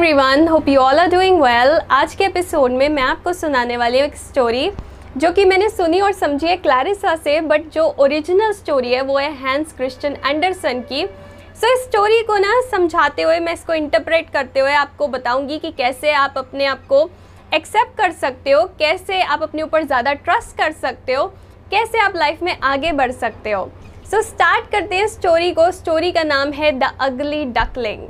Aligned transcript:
Everyone 0.00 0.46
hope 0.48 0.68
you 0.68 0.80
all 0.80 0.98
are 0.98 1.08
doing 1.10 1.40
well 1.42 1.70
आज 1.90 2.14
के 2.14 2.24
episode 2.24 2.72
में 2.72 2.88
मैं 2.88 3.02
आपको 3.02 3.32
सुनाने 3.32 3.76
वाली 3.76 3.98
हूँ 3.98 4.06
एक 4.06 4.14
स्टोरी 4.16 4.70
जो 5.16 5.30
कि 5.32 5.44
मैंने 5.44 5.68
सुनी 5.68 6.00
और 6.00 6.12
समझी 6.12 6.46
है 6.46 6.56
क्लैरिसा 6.56 7.14
से 7.16 7.40
बट 7.40 7.68
जो 7.70 7.84
ओरिजिनल 7.98 8.52
स्टोरी 8.52 8.92
है 8.92 9.00
वो 9.02 9.18
है 9.18 9.30
हैंस 9.32 9.72
क्रिश्चियन 9.72 10.16
एंडरसन 10.26 10.80
की। 10.80 11.04
सो 11.04 11.66
so, 11.66 11.72
इस 11.72 11.84
स्टोरी 11.84 12.22
को 12.22 12.38
ना 12.38 12.60
समझाते 12.70 13.22
हुए 13.22 13.38
मैं 13.40 13.52
इसको 13.52 13.74
इंटरप्रेट 13.74 14.30
करते 14.30 14.60
हुए 14.60 14.72
आपको 14.74 15.08
बताऊँगी 15.08 15.58
कि 15.58 15.70
कैसे 15.70 16.12
आप 16.12 16.38
अपने 16.38 16.66
आप 16.66 16.86
को 16.88 17.08
एक्सेप्ट 17.54 17.96
कर 17.98 18.12
सकते 18.12 18.50
हो 18.50 18.64
कैसे 18.78 19.20
आप 19.22 19.42
अपने 19.42 19.62
ऊपर 19.62 19.84
ज़्यादा 19.84 20.12
ट्रस्ट 20.12 20.56
कर 20.56 20.72
सकते 20.72 21.14
हो 21.14 21.26
कैसे 21.70 21.98
आप 21.98 22.16
लाइफ 22.16 22.42
में 22.42 22.56
आगे 22.62 22.92
बढ़ 22.92 23.12
सकते 23.12 23.50
हो। 23.50 23.70
सो 24.10 24.16
so, 24.16 24.26
स्टार्ट 24.26 24.70
करते 24.72 24.96
हैं 24.96 25.06
स्टोरी 25.08 25.52
को। 25.52 25.70
स्टोरी 25.72 26.12
का 26.12 26.22
नाम 26.22 26.52
है 26.52 26.72
द 26.78 26.92
अगली 27.00 27.44
डकलिंग 27.44 28.08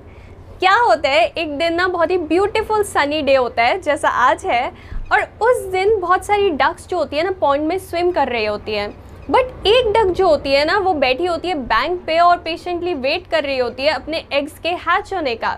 क्या 0.60 0.74
होता 0.74 1.08
है 1.08 1.24
एक 1.28 1.56
दिन 1.58 1.74
ना 1.74 1.86
बहुत 1.88 2.10
ही 2.10 2.16
ब्यूटीफुल 2.18 2.82
सनी 2.84 3.20
डे 3.22 3.34
होता 3.34 3.62
है 3.62 3.80
जैसा 3.80 4.08
आज 4.08 4.44
है 4.46 4.66
और 5.12 5.22
उस 5.42 5.62
दिन 5.72 5.96
बहुत 6.00 6.24
सारी 6.26 6.50
डक्स 6.50 6.86
जो 6.88 6.96
होती 6.96 7.16
है 7.16 7.22
ना 7.24 7.30
पॉइंट 7.40 7.64
में 7.66 7.78
स्विम 7.78 8.10
कर 8.10 8.28
रही 8.28 8.44
होती 8.44 8.72
हैं। 8.72 8.90
बट 9.30 9.66
एक 9.66 9.92
डक 9.92 10.12
जो 10.14 10.28
होती 10.28 10.52
है 10.52 10.64
ना 10.64 10.76
वो 10.78 10.92
बैठी 10.94 11.26
होती 11.26 11.48
है 11.48 11.54
बैंक 11.64 12.00
पे 12.06 12.18
और 12.18 12.36
पेशेंटली 12.38 12.94
वेट 12.96 13.26
कर 13.26 13.44
रही 13.44 13.58
होती 13.58 13.82
है 13.82 13.92
अपने 13.92 14.24
एग्स 14.32 14.58
के 14.58 14.68
हैच 14.68 15.14
होने 15.14 15.34
का। 15.34 15.56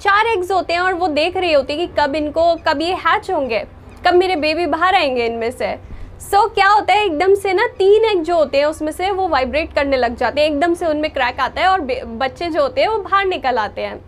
चार 0.00 0.26
एग्स 0.26 0.50
होते 0.50 0.72
हैं 0.72 0.80
और 0.80 0.94
वो 0.94 1.08
देख 1.08 1.36
रही 1.36 1.52
होती 1.52 1.72
है 1.72 1.86
कि 1.86 1.92
कब 1.98 2.14
इनको 2.14 2.54
कब 2.68 2.82
ये 2.82 2.94
हैच 2.96 3.30
होंगे 3.30 3.64
कब 4.06 4.14
मेरे 4.14 4.36
बेबी 4.36 4.66
बाहर 4.68 4.94
आएँगे 4.94 5.26
इनमें 5.26 5.50
से। 5.50 5.74
सो 6.20 6.36
so, 6.38 6.54
क्या 6.54 6.68
होता 6.68 6.92
है 6.92 7.04
एकदम 7.06 7.34
से 7.34 7.52
ना 7.52 7.66
तीन 7.78 8.04
एग 8.04 8.22
जो 8.22 8.36
होते 8.36 8.58
हैं 8.58 8.66
उसमें 8.66 8.92
से 8.92 9.10
वो 9.10 9.28
वाइब्रेट 9.28 9.74
करने 9.74 9.96
लग 9.96 10.16
जाते 10.16 10.40
हैं 10.40 10.48
एकदम 10.48 10.74
से 10.74 10.86
उनमें 10.86 11.10
क्रैक 11.10 11.40
आता 11.40 11.60
है 11.60 11.68
और 11.68 11.80
बच्चे 12.16 12.50
जो 12.50 12.62
होते 12.62 12.80
हैं 12.80 12.88
वो 12.88 12.98
बाहर 12.98 13.26
निकल 13.26 13.58
आते 13.58 13.82
हैं। 13.82 14.02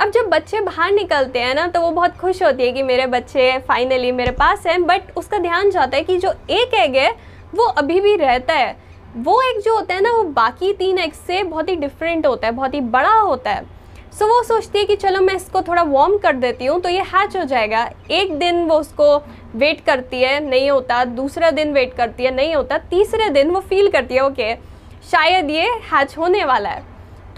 अब 0.00 0.10
जब 0.10 0.28
बच्चे 0.28 0.60
बाहर 0.60 0.92
निकलते 0.92 1.38
हैं 1.38 1.54
ना 1.54 1.66
तो 1.66 1.80
वो 1.80 1.90
बहुत 1.90 2.16
खुश 2.16 2.42
होती 2.42 2.62
है 2.62 2.72
कि 2.72 2.82
मेरे 2.82 3.06
बच्चे 3.06 3.58
फाइनली 3.58 4.12
मेरे 4.12 4.30
पास 4.32 4.66
हैं 4.66 4.82
बट 4.86 5.10
उसका 5.16 5.38
ध्यान 5.38 5.70
जाता 5.70 5.96
है 5.96 6.02
कि 6.02 6.16
जो 6.18 6.32
एक 6.50 6.74
एग 6.74 6.96
है 6.96 7.10
वो 7.54 7.64
अभी 7.64 8.00
भी 8.00 8.14
रहता 8.16 8.54
है। 8.54 8.76
वो 9.16 9.40
एग 9.42 9.60
जो 9.62 9.74
होता 9.76 9.94
है 9.94 10.00
ना 10.00 10.12
वो 10.12 10.22
बाकी 10.32 10.72
तीन 10.72 10.98
एग 10.98 11.12
से 11.12 11.42
बहुत 11.42 11.68
ही 11.68 11.76
डिफरेंट 11.76 12.26
होता 12.26 12.46
है 12.46 12.52
बहुत 12.52 12.74
ही 12.74 12.80
बड़ा 12.80 13.14
होता 13.14 13.50
है। 13.50 13.62
सो 13.62 14.24
so, 14.24 14.30
वो 14.30 14.42
सोचती 14.42 14.78
है 14.78 14.84
कि 14.84 14.96
चलो 14.96 15.20
मैं 15.20 15.34
इसको 15.34 15.62
थोड़ा 15.62 15.82
वार्म 15.82 16.16
कर 16.18 16.36
देती 16.36 16.66
हूँ 16.66 16.80
तो 16.80 16.88
ये 16.88 17.02
हैच 17.06 17.36
हो 17.36 17.44
जाएगा। 17.44 17.88
एक 18.10 18.38
दिन 18.38 18.64
वो 18.64 18.78
उसको 18.78 19.16
वेट 19.56 19.84
करती 19.84 20.22
है 20.22 20.38
नहीं 20.48 20.70
होता। 20.70 21.04
दूसरा 21.04 21.50
दिन 21.50 21.72
वेट 21.72 21.94
करती 21.94 22.24
है 22.24 22.34
नहीं 22.34 22.54
होता। 22.54 22.78
तीसरे 22.90 23.28
दिन 23.30 23.50
वो 23.50 23.60
फील 23.60 23.90
करती 23.90 24.14
है 24.14 24.24
ओके 24.26 24.54
okay, 24.54 25.10
शायद 25.10 25.50
ये 25.50 25.70
हैच 25.92 26.16
होने 26.18 26.44
वाला 26.44 26.70
है। 26.70 26.88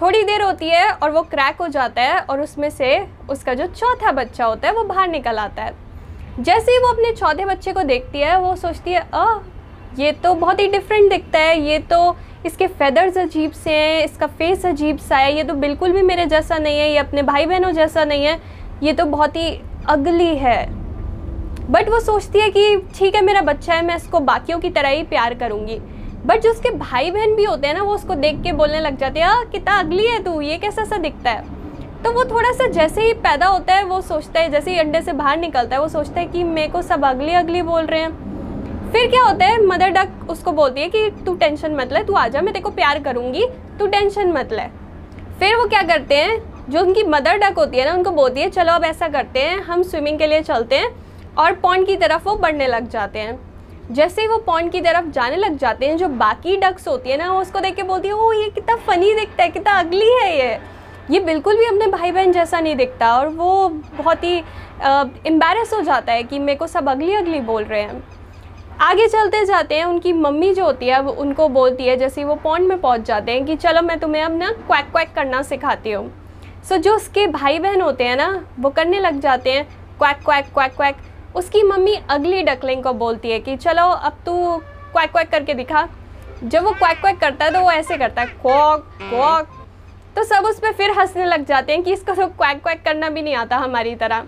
थोड़ी 0.02 0.22
देर 0.22 0.42
होती 0.42 0.68
है 0.68 0.90
और 0.90 1.10
वो 1.10 1.22
क्रैक 1.22 1.56
हो 1.60 1.68
जाता 1.68 2.02
है 2.02 2.20
और 2.20 2.40
उसमें 2.40 2.70
से 2.70 3.06
उसका 3.30 3.54
जो 3.54 3.66
चौथा 3.66 4.12
बच्चा 4.12 4.44
होता 4.44 4.68
है 4.68 4.74
वो 4.74 4.84
बाहर 4.84 5.08
निकल 5.08 5.38
आता 5.38 5.62
है। 5.62 5.74
जैसे 6.40 6.72
ही 6.72 6.78
वो 6.78 6.88
अपने 6.88 7.12
चौथे 7.12 7.44
बच्चे 7.44 7.72
को 7.72 7.82
देखती 7.82 8.18
है, 8.18 8.38
वो 8.38 8.56
सोचती 8.56 8.92
है, 8.92 9.08
अ, 9.14 9.40
ये 9.98 10.12
तो 10.12 10.34
बहुत 10.34 10.60
ही 10.60 10.68
डिफरेंट 10.68 11.10
दिखता 11.10 11.38
है, 11.38 11.60
ये 11.60 11.78
तो 11.78 12.16
इसके 12.46 12.66
फेदर्स 12.66 13.18
अजीब 13.18 13.52
से 13.52 13.70
हैं, 13.70 14.04
इसका 14.04 14.26
फेस 14.26 14.66
अजीब 14.66 14.98
सा 14.98 15.16
है, 15.16 15.36
ये 15.36 15.44
तो 15.44 15.54
बिल्कुल 15.54 15.92
भी 15.92 16.02
मेरे 16.02 16.26
जैसा 16.26 16.58
नहीं 16.58 16.78
है, 16.78 16.90
ये 16.90 16.96
अपने 16.96 17.22
भाई 17.22 17.46
बहनों 17.46 17.72
जैसा 17.72 18.04
नहीं 18.04 18.24
है, 18.24 18.42
ये 18.82 18.92
तो 18.92 19.04
बहुत 19.04 19.36
ही 19.36 19.62
अगली 19.88 20.36
है। 20.36 20.66
बट 21.70 21.88
वो 21.88 22.00
सोचती 22.00 22.40
है 22.40 22.50
कि 22.50 22.76
ठीक 22.94 23.14
है, 23.14 23.20
मेरा 23.20 23.40
बच्चा 23.40 23.74
है, 23.74 23.84
मैं 23.84 23.96
इसको 23.96 24.20
बाकियों 24.20 24.58
की 24.58 24.70
तरह 24.70 24.88
ही 24.88 25.02
प्यार 25.02 25.34
करूँगी। 25.34 25.80
बट 26.26 26.40
जो 26.40 26.50
उसके 26.50 26.70
भाई 26.70 27.10
बहन 27.10 27.34
भी 27.34 27.44
होते 27.44 27.66
हैं 27.66 27.74
ना, 27.74 27.82
वो 27.82 27.94
उसको 27.94 28.14
देख 28.14 28.42
के 28.42 28.52
बोलने 28.52 28.80
लग 28.80 28.98
जाते 28.98 29.20
हैं 29.20 29.46
कितना 29.46 29.78
अगली 29.78 30.06
है 30.06 30.22
तू? 30.22 30.40
ये 30.40 30.58
कैसा 30.58 30.84
सा 30.84 30.96
दिखता 30.96 31.30
है? 31.30 31.62
तो 32.04 32.12
वो 32.12 32.24
थोड़ा 32.24 32.52
सा 32.52 32.66
जैसे 32.66 33.02
ही 33.02 33.12
पैदा 33.12 33.46
होता 33.46 33.74
है, 33.74 33.84
वो 33.84 34.00
सोचता 34.00 34.40
है, 34.40 34.50
जैसे 34.50 34.70
ही 34.70 34.78
अंडे 34.78 35.02
से 35.02 35.12
बाहर 35.12 35.36
निकलता 35.38 35.76
है, 35.76 35.82
वो 35.82 35.88
सोचता 35.88 36.20
है 36.20 36.26
कि 36.26 36.44
मेरे 36.44 36.68
को 36.68 36.82
सब 36.82 37.04
अगली 37.04 37.32
अगली 37.32 37.62
बोल 37.62 37.86
रहे 37.86 38.00
हैं। 38.00 38.32
फिर 38.92 39.10
क्या 39.10 39.22
होता 39.22 39.46
है, 39.46 39.66
मदर 39.66 39.88
डक 39.88 40.08
उसको 40.30 40.52
बोलती 40.52 40.80
है 40.80 40.88
कि, 40.88 41.10
तू 41.10 41.34
टेंशन 41.34 41.74
मत 41.74 41.92
ले, 41.92 42.04
तू 42.04 42.12
आ 42.12 42.28
जा, 42.28 42.40
मैं 42.40 42.52
तेरे 42.52 42.62
को 42.62 42.70
प्यार 42.70 42.98
करूँगी, 42.98 43.46
तू 43.78 43.86
टेंशन 43.86 44.32
मत 44.32 44.52
ले। 44.52 44.62
फिर 45.38 45.56
वो 45.56 45.64
क्या 45.64 45.82
करते 45.82 46.14
हैं, 46.14 46.54
जो 46.68 46.80
उनकी 46.80 47.02
मदर 47.02 47.36
डक 47.36 47.54
होती 47.58 47.78
है 47.78 47.84
ना, 47.84 47.92
उनको 47.92 48.10
बोलती 48.10 48.40
है, 48.40 48.50
चलो 48.50 48.72
अब 48.72 48.84
ऐसा 48.84 49.08
करते 49.08 49.40
हैं, 49.40 49.62
हम 49.62 49.82
स्विमिंग 49.82 50.18
के 50.18 50.26
लिए 50.26 50.42
चलते 50.42 50.76
हैं 50.76 50.94
और 51.38 51.52
पॉन्ड 51.52 51.86
की 51.86 51.96
तरफ़ 51.96 52.28
वो 52.28 52.36
बढ़ने 52.36 52.66
लग 52.66 52.88
जाते 52.88 53.18
हैं। 53.18 53.51
जैसे 53.90 54.22
ही 54.22 54.28
वो 54.28 54.36
पॉइंट 54.38 54.70
की 54.72 54.80
तरफ़ 54.80 55.06
जाने 55.10 55.36
लग 55.36 55.56
जाते 55.58 55.86
हैं, 55.86 55.96
जो 55.96 56.08
बाकी 56.08 56.56
डक्स 56.56 56.88
होती 56.88 57.10
है 57.10 57.16
ना, 57.16 57.30
वो 57.32 57.40
उसको 57.40 57.60
देख 57.60 57.74
के 57.76 57.82
बोलती 57.82 58.08
है 58.08 58.14
ओ 58.14 58.32
ये 58.32 58.48
कितना 58.50 58.76
फ़नी 58.86 59.14
दिखता 59.14 59.42
है, 59.42 59.48
कितना 59.50 59.78
अगली 59.78 60.10
है 60.12 60.36
ये। 60.38 60.58
ये 61.10 61.20
बिल्कुल 61.20 61.56
भी 61.58 61.64
अपने 61.66 61.86
भाई 61.88 62.12
बहन 62.12 62.32
जैसा 62.32 62.60
नहीं 62.60 62.76
दिखता 62.76 63.14
और 63.16 63.28
वो 63.28 63.68
बहुत 63.96 64.24
ही 64.24 64.36
एम्बेरस 65.26 65.72
हो 65.74 65.80
जाता 65.80 66.12
है 66.12 66.22
कि 66.22 66.38
मेरे 66.38 66.58
को 66.58 66.66
सब 66.66 66.88
अगली 66.88 67.14
अगली 67.14 67.40
बोल 67.42 67.64
रहे 67.64 67.80
हैं। 67.82 68.02
आगे 68.80 69.06
चलते 69.08 69.44
जाते 69.46 69.74
हैं, 69.74 69.84
उनकी 69.84 70.12
मम्मी 70.12 70.52
जो 70.54 70.64
होती 70.64 70.86
है 70.86 71.00
वो 71.00 71.12
उनको 71.14 71.48
बोलती 71.48 71.86
है, 71.86 71.96
जैसे 71.96 72.24
वो 72.24 72.34
पॉन्ड 72.34 72.68
में 72.68 72.80
पहुँच 72.80 73.00
जाते 73.00 73.32
हैं 73.32 73.44
कि 73.46 73.56
चलो, 73.56 73.82
मैं 73.82 73.98
तुम्हें 74.00 74.22
अब 74.22 74.36
ना 74.36 74.50
क्वैक 74.50 74.90
क्वैक 74.92 75.14
करना 75.14 75.42
सिखाती 75.42 75.92
हूँ। 75.92 76.10
सो 76.68 76.76
जो 76.76 76.94
उसके 76.96 77.26
भाई 77.28 77.58
बहन 77.58 77.80
होते 77.80 78.04
हैं 78.04 78.16
ना, 78.16 78.44
वो 78.60 78.70
करने 78.70 79.00
लग 79.00 79.20
जाते 79.20 79.52
हैं 79.52 79.64
क्वैक 79.98 80.22
क्वैक 80.24 80.52
क्वैक 80.54 80.74
क्वैक 80.76 80.96
उसकी 81.34 81.62
मम्मी 81.62 81.94
अगली 82.10 82.42
डकलिंग 82.42 82.82
को 82.82 82.92
बोलती 82.94 83.30
है 83.30 83.38
कि 83.40 83.56
चलो 83.56 83.82
अब 83.82 84.18
तू 84.26 84.34
क्वैक 84.92 85.10
क्वैक 85.10 85.30
करके 85.30 85.54
दिखा। 85.54 85.88
जब 86.44 86.64
वो 86.64 86.70
क्वैक 86.72 87.00
क्वैक 87.00 87.18
करता 87.18 87.44
है 87.44 87.52
तो 87.52 87.60
वो 87.60 87.70
ऐसे 87.70 87.96
करता 87.96 88.22
है 88.22 88.26
क्वॉक 88.42 88.86
क्वॉक 89.00 89.58
तो 90.16 90.24
सब 90.24 90.44
उस 90.44 90.58
पर 90.60 90.72
फिर 90.72 90.90
हंसने 90.90 91.24
लग 91.24 91.44
जाते 91.46 91.72
हैं 91.72 91.82
कि 91.82 91.92
इसको 91.92 92.14
तो 92.14 92.26
क्वैक 92.28 92.62
क्वैक 92.62 92.82
करना 92.84 93.08
भी 93.08 93.22
नहीं 93.22 93.34
आता 93.34 93.56
हमारी 93.56 93.94
तरह। 93.94 94.24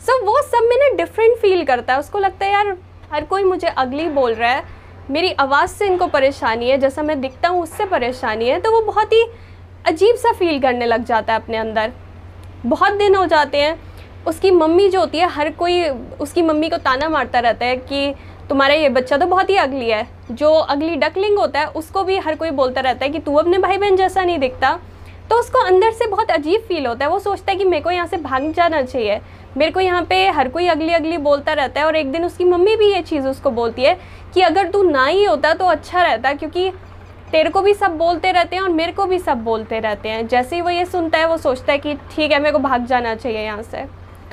सो 0.00 0.18
so, 0.18 0.26
वो 0.26 0.40
सब 0.42 0.66
में 0.68 0.76
ना 0.76 0.88
डिफरेंट 0.96 1.36
फील 1.38 1.64
करता 1.64 1.92
है। 1.92 1.98
उसको 1.98 2.18
लगता 2.18 2.46
है 2.46 2.52
यार 2.52 2.76
हर 3.12 3.24
कोई 3.24 3.44
मुझे 3.44 3.66
अगली 3.66 4.08
बोल 4.08 4.34
रहा 4.34 4.50
है। 4.50 4.62
मेरी 5.10 5.32
आवाज़ 5.32 5.70
से 5.70 5.86
इनको 5.86 6.06
परेशानी 6.06 6.70
है। 6.70 6.78
जैसा 6.78 7.02
मैं 7.02 7.20
दिखता 7.20 7.48
हूँ 7.48 7.62
उससे 7.62 7.84
परेशानी 7.84 8.48
है। 8.48 8.60
तो 8.60 8.70
वो 8.72 8.80
बहुत 8.82 9.12
ही 9.12 9.22
अजीब 9.86 10.16
सा 10.16 10.32
फील 10.32 10.60
करने 10.60 10.86
लग 10.86 11.04
जाता 11.04 11.32
है 11.32 11.40
अपने 11.40 11.56
अंदर। 11.56 11.92
बहुत 12.66 12.92
दिन 12.92 13.14
हो 13.14 13.24
जाते 13.26 13.58
हैं। 13.58 13.74
उसकी 14.26 14.50
मम्मी 14.50 14.88
जो 14.88 15.00
होती 15.00 15.18
है, 15.18 15.28
हर 15.28 15.50
कोई 15.50 15.82
उसकी 16.20 16.42
मम्मी 16.42 16.68
को 16.68 16.76
ताना 16.76 17.08
मारता 17.08 17.40
रहता 17.40 17.66
है 17.66 17.76
कि 17.76 18.14
तुम्हारा 18.48 18.74
ये 18.74 18.88
बच्चा 18.88 19.16
तो 19.16 19.26
बहुत 19.26 19.50
ही 19.50 19.56
अगली 19.56 19.88
है। 19.90 20.06
जो 20.30 20.52
अगली 20.52 20.96
डकलिंग 20.96 21.38
होता 21.38 21.60
है, 21.60 21.66
उसको 21.66 22.02
भी 22.04 22.16
हर 22.18 22.34
कोई 22.34 22.50
बोलता 22.50 22.80
रहता 22.80 23.04
है 23.04 23.10
कि 23.10 23.18
तू 23.18 23.34
अपने 23.34 23.58
भाई 23.58 23.78
बहन 23.78 23.96
जैसा 23.96 24.22
नहीं 24.22 24.38
दिखता। 24.38 24.78
तो 25.30 25.36
उसको 25.36 25.58
अंदर 25.58 25.92
से 25.92 26.06
बहुत 26.06 26.30
अजीब 26.30 26.60
फील 26.60 26.86
होता 26.86 27.04
है। 27.04 27.10
वो 27.10 27.18
सोचता 27.18 27.52
है 27.52 27.58
कि 27.58 27.64
मेरे 27.64 27.82
को 27.82 27.90
यहाँ 27.90 28.06
से 28.06 28.16
भाग 28.16 28.50
जाना 28.52 28.82
चाहिए। 28.82 29.20
मेरे 29.56 29.72
को 29.72 29.80
यहाँ 29.80 30.02
पे 30.02 30.26
हर 30.28 30.48
कोई 30.48 30.66
अगली 30.66 30.92
अगली 30.92 31.16
बोलता 31.18 31.52
रहता 31.52 31.80
है 31.80 31.86
और 31.86 31.96
एक 31.96 32.10
दिन 32.12 32.24
उसकी 32.24 32.44
मम्मी 32.44 32.76
भी 32.76 32.92
ये 32.92 33.02
चीज़ 33.02 33.26
उसको 33.28 33.50
बोलती 33.50 33.82
है 33.82 33.96
कि 34.34 34.40
अगर 34.40 34.70
तू 34.70 34.82
ना 34.82 35.06
ही 35.06 35.24
होता 35.24 35.52
तो 35.54 35.66
अच्छा 35.66 36.02
रहता 36.02 36.32
क्योंकि 36.32 36.70
तेरे 37.32 37.50
को 37.50 37.60
भी 37.62 37.74
सब 37.74 37.96
बोलते 37.98 38.32
रहते 38.32 38.56
हैं 38.56 38.62
और 38.62 38.68
मेरे 38.70 38.92
को 38.92 39.06
भी 39.06 39.18
सब 39.18 39.42
बोलते 39.44 39.80
रहते 39.80 40.08
हैं। 40.08 40.26
जैसे 40.28 40.56
ही 40.56 40.62
वो 40.62 40.70
ये 40.70 40.84
सुनता 40.84 41.18
है, 41.18 41.28
वो 41.28 41.36
सोचता 41.36 41.72
है 41.72 41.78
कि 41.78 41.94
ठीक 41.94 42.32
है, 42.32 42.38
मेरे 42.38 42.52
को 42.52 42.58
भाग 42.58 42.86
जाना 42.86 43.14
चाहिए 43.14 43.44
यहाँ 43.44 43.62
से। 43.62 43.84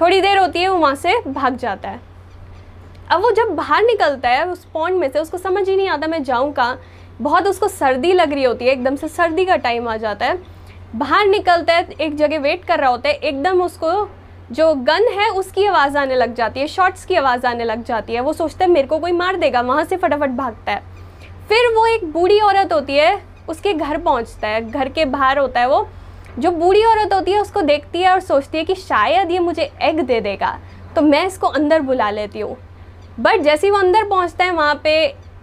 थोड़ी 0.02 0.22
देर 0.22 0.38
होती 0.38 0.60
है, 0.60 0.68
वो 0.68 0.78
वहाँ 0.78 0.96
से 0.96 1.22
भाग 1.28 1.56
जाता 1.56 1.90
है। 1.90 2.00
अब 3.12 3.22
वो 3.22 3.32
जब 3.32 3.48
बाहर 3.48 3.84
निकलता 3.84 4.30
है, 4.30 4.48
उस 4.48 4.66
पॉन्ड 4.66 4.98
में 4.98 5.12
से, 5.12 5.20
उसको 5.20 5.38
समझ 5.38 5.70
ही 5.70 5.76
नहीं 5.76 5.90
आता 5.90 6.08
मैं 6.08 6.24
जाऊँ 6.24 6.54
कहाँ। 6.54 6.82
बहुत 7.22 7.48
उसको 7.48 7.68
सर्दी 7.68 8.14
लग 8.14 8.34
रही 8.34 8.44
होती 8.44 8.66
है, 8.66 8.72
एकदम 8.72 8.96
से 8.96 9.08
सर्दी 9.08 9.46
का 9.46 9.56
टाइम 9.56 9.88
आ 9.88 9.98
जाता 9.98 10.26
है। 10.26 10.40
बाहर 10.96 11.26
निकलता 11.26 11.74
है, 11.74 11.88
एक 12.02 12.16
जगह 12.16 12.40
वेट 12.40 12.66
कर 12.66 12.80
रहा 12.80 12.90
होता 12.90 13.10
है, 13.10 13.16
एकदम 13.16 13.62
उसको 13.62 14.10
जो 14.52 14.74
गन 14.74 15.08
है, 15.08 15.30
उसकी 15.30 15.66
आवाज़ 15.66 15.98
आने 15.98 16.16
लग 16.16 16.34
जाती 16.34 16.60
है 16.60 16.68
शॉट्स 16.68 17.06
की 17.06 17.16
आवाज़ 17.16 17.48
आने 17.48 17.64
लग 17.64 17.84
जाती 17.84 18.14
है। 18.14 18.20
वो 18.20 18.34
सोचता 18.34 18.66
है, 18.66 18.72
मेरे 18.72 18.88
को 18.88 19.00
कोई 19.00 19.12
मार 19.12 19.36
देगा, 19.36 19.62
वहाँ 19.62 19.84
से 19.84 19.98
फटाफट 19.98 20.30
भागता 20.30 20.72
है। 20.72 20.82
फिर 21.50 21.76
वो 21.76 21.86
एक 21.86 22.12
बूढ़ी 22.12 22.40
औरत 22.40 22.74
होती 22.74 22.96
है, 22.96 23.22
उसके 23.50 23.74
घर 23.74 23.98
पहुँचता 23.98 24.48
है, 24.48 24.72
घर 24.72 24.90
के 24.90 25.06
बाहर 25.06 25.38
होता 25.38 25.60
है 25.60 25.68
वो। 25.68 25.90
जो 26.40 26.52
बूढ़ी 26.52 26.84
औरत 26.84 27.14
होती 27.14 27.32
है, 27.32 27.42
उसको 27.42 27.62
देखती 27.62 28.02
है 28.02 28.12
और 28.12 28.20
सोचती 28.20 28.58
है 28.58 28.64
कि 28.64 28.76
शायद 28.76 29.32
ये 29.32 29.40
मुझे 29.40 29.72
एग 29.82 30.00
दे 30.00 30.20
देगा। 30.22 30.58
तो 30.96 31.02
मैं 31.02 31.26
इसको 31.28 31.48
अंदर 31.48 31.82
बुला 31.82 32.10
लेती 32.10 32.40
हूँ। 32.40 32.58
बट 33.20 33.42
जैसे 33.42 33.68
ही 33.68 33.72
वो 33.72 33.78
अंदर 33.78 34.04
पहुँचता 34.04 34.46
है, 34.46 34.52
वहाँ 34.52 34.80
पे 34.84 34.94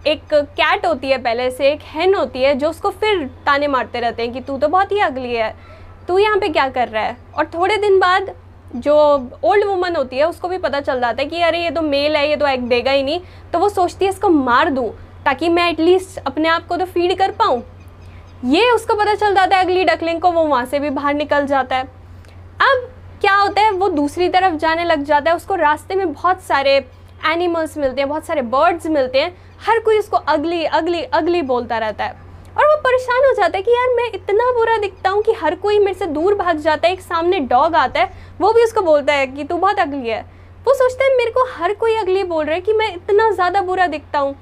एक 0.07 0.33
कैट 0.33 0.85
होती 0.85 1.09
है, 1.09 1.17
पहले 1.17 1.49
से 1.51 1.71
एक 1.71 1.81
हैन 1.83 2.15
होती 2.15 2.41
है, 2.41 2.53
जो 2.55 2.69
उसको 2.69 2.89
फिर 2.89 3.25
ताने 3.45 3.67
मारते 3.67 3.99
रहते 3.99 4.23
हैं 4.23 4.33
कि 4.33 4.41
तू 4.41 4.57
तो 4.57 4.67
बहुत 4.67 4.91
ही 4.91 4.99
अगली 4.99 5.33
है। 5.35 5.53
तू 6.07 6.17
यहाँ 6.17 6.37
पे 6.37 6.49
क्या 6.49 6.67
कर 6.69 6.87
रहा 6.87 7.03
है? 7.03 7.17
और 7.37 7.45
थोड़े 7.45 7.77
दिन 7.77 7.99
बाद 7.99 8.33
जो 8.75 8.95
ओल्ड 9.43 9.65
वुमन 9.65 9.95
होती 9.95 10.17
है, 10.17 10.23
उसको 10.23 10.47
भी 10.47 10.57
पता 10.57 10.79
चल 10.79 10.99
जाता 10.99 11.21
है 11.21 11.29
कि 11.29 11.41
अरे, 11.41 11.63
ये 11.63 11.69
तो 11.69 11.81
मेल 11.81 12.15
है, 12.15 12.29
ये 12.29 12.35
तो 12.35 12.47
एग 12.47 12.61
देगा 12.61 12.91
ही 12.91 13.03
नहीं। 13.03 13.19
तो 13.53 13.59
वो 13.59 13.69
सोचती 13.69 14.05
है, 14.05 14.11
इसको 14.11 14.29
मार 14.29 14.69
दूँ, 14.69 14.89
ताकि 15.25 15.49
मैं 15.49 15.69
एटलीस्ट 15.69 16.19
अपने 16.27 16.49
आप 16.49 16.67
को 16.67 16.77
तो 16.77 16.85
फ़ीड 16.85 17.17
कर 17.17 17.31
पाऊँ? 17.31 17.63
ये 18.43 18.69
उसको 18.71 18.95
पता 18.95 19.13
चल 19.15 19.35
जाता 19.35 19.57
है 19.57 19.63
अगली 19.63 19.83
डकलिंग 19.83 20.19
को, 20.21 20.31
वो 20.31 20.43
वहाँ 20.43 20.65
से 20.65 20.79
भी 20.79 20.89
बाहर 20.89 21.13
निकल 21.13 21.45
जाता 21.45 21.75
है। 21.75 21.83
अब 21.83 22.89
क्या 23.21 23.35
होता 23.35 23.61
है, 23.61 23.71
वो 23.71 23.89
दूसरी 23.89 24.27
तरफ़ 24.29 24.55
जाने 24.55 24.83
लग 24.83 25.03
जाता 25.03 25.29
है, 25.29 25.35
उसको 25.35 25.55
रास्ते 25.55 25.95
में 25.95 26.11
बहुत 26.13 26.41
सारे 26.41 26.75
एनिमल्स 27.25 27.77
मिलते 27.77 28.01
हैं, 28.01 28.09
बहुत 28.09 28.25
सारे 28.25 28.41
बर्ड्स 28.43 28.87
मिलते 28.87 29.21
हैं, 29.21 29.35
हर 29.61 29.79
कोई 29.79 29.99
उसको 29.99 30.17
अगली 30.17 30.63
अगली 30.65 31.01
अगली 31.03 31.41
बोलता 31.43 31.77
रहता 31.77 32.03
है। 32.03 32.23
और 32.57 32.65
वो 32.65 32.75
परेशान 32.81 33.25
हो 33.25 33.33
जाता 33.33 33.57
है 33.57 33.61
कि 33.63 33.71
यार 33.71 33.95
मैं 33.95 34.11
इतना 34.11 34.51
बुरा 34.53 34.77
दिखता 34.77 35.09
हूँ 35.09 35.21
कि 35.23 35.33
हर 35.33 35.55
कोई 35.55 35.79
मेरे 35.79 35.93
से 35.93 36.05
दूर 36.07 36.35
भाग 36.35 36.57
जाता 36.57 36.87
है, 36.87 36.93
एक 36.93 37.01
सामने 37.01 37.39
डॉग 37.39 37.75
आता 37.75 37.99
है, 37.99 38.11
वो 38.41 38.51
भी 38.53 38.63
उसको 38.63 38.81
बोलता 38.81 39.13
है 39.13 39.27
कि 39.27 39.43
तू 39.43 39.57
बहुत 39.57 39.79
अगली 39.79 40.09
है। 40.09 40.21
वो 40.67 40.73
सोचता 40.73 41.05
है 41.05 41.17
मेरे 41.17 41.31
को 41.31 41.45
हर 41.53 41.73
कोई 41.73 41.95
अगली 41.95 42.23
बोल 42.23 42.45
रहा 42.45 42.55
है 42.55 42.61
कि 42.61 42.73
मैं 42.73 42.93
इतना 42.93 43.29
ज़्यादा 43.31 43.61
बुरा 43.61 43.87
दिखता 43.87 44.19
हूँ। 44.19 44.35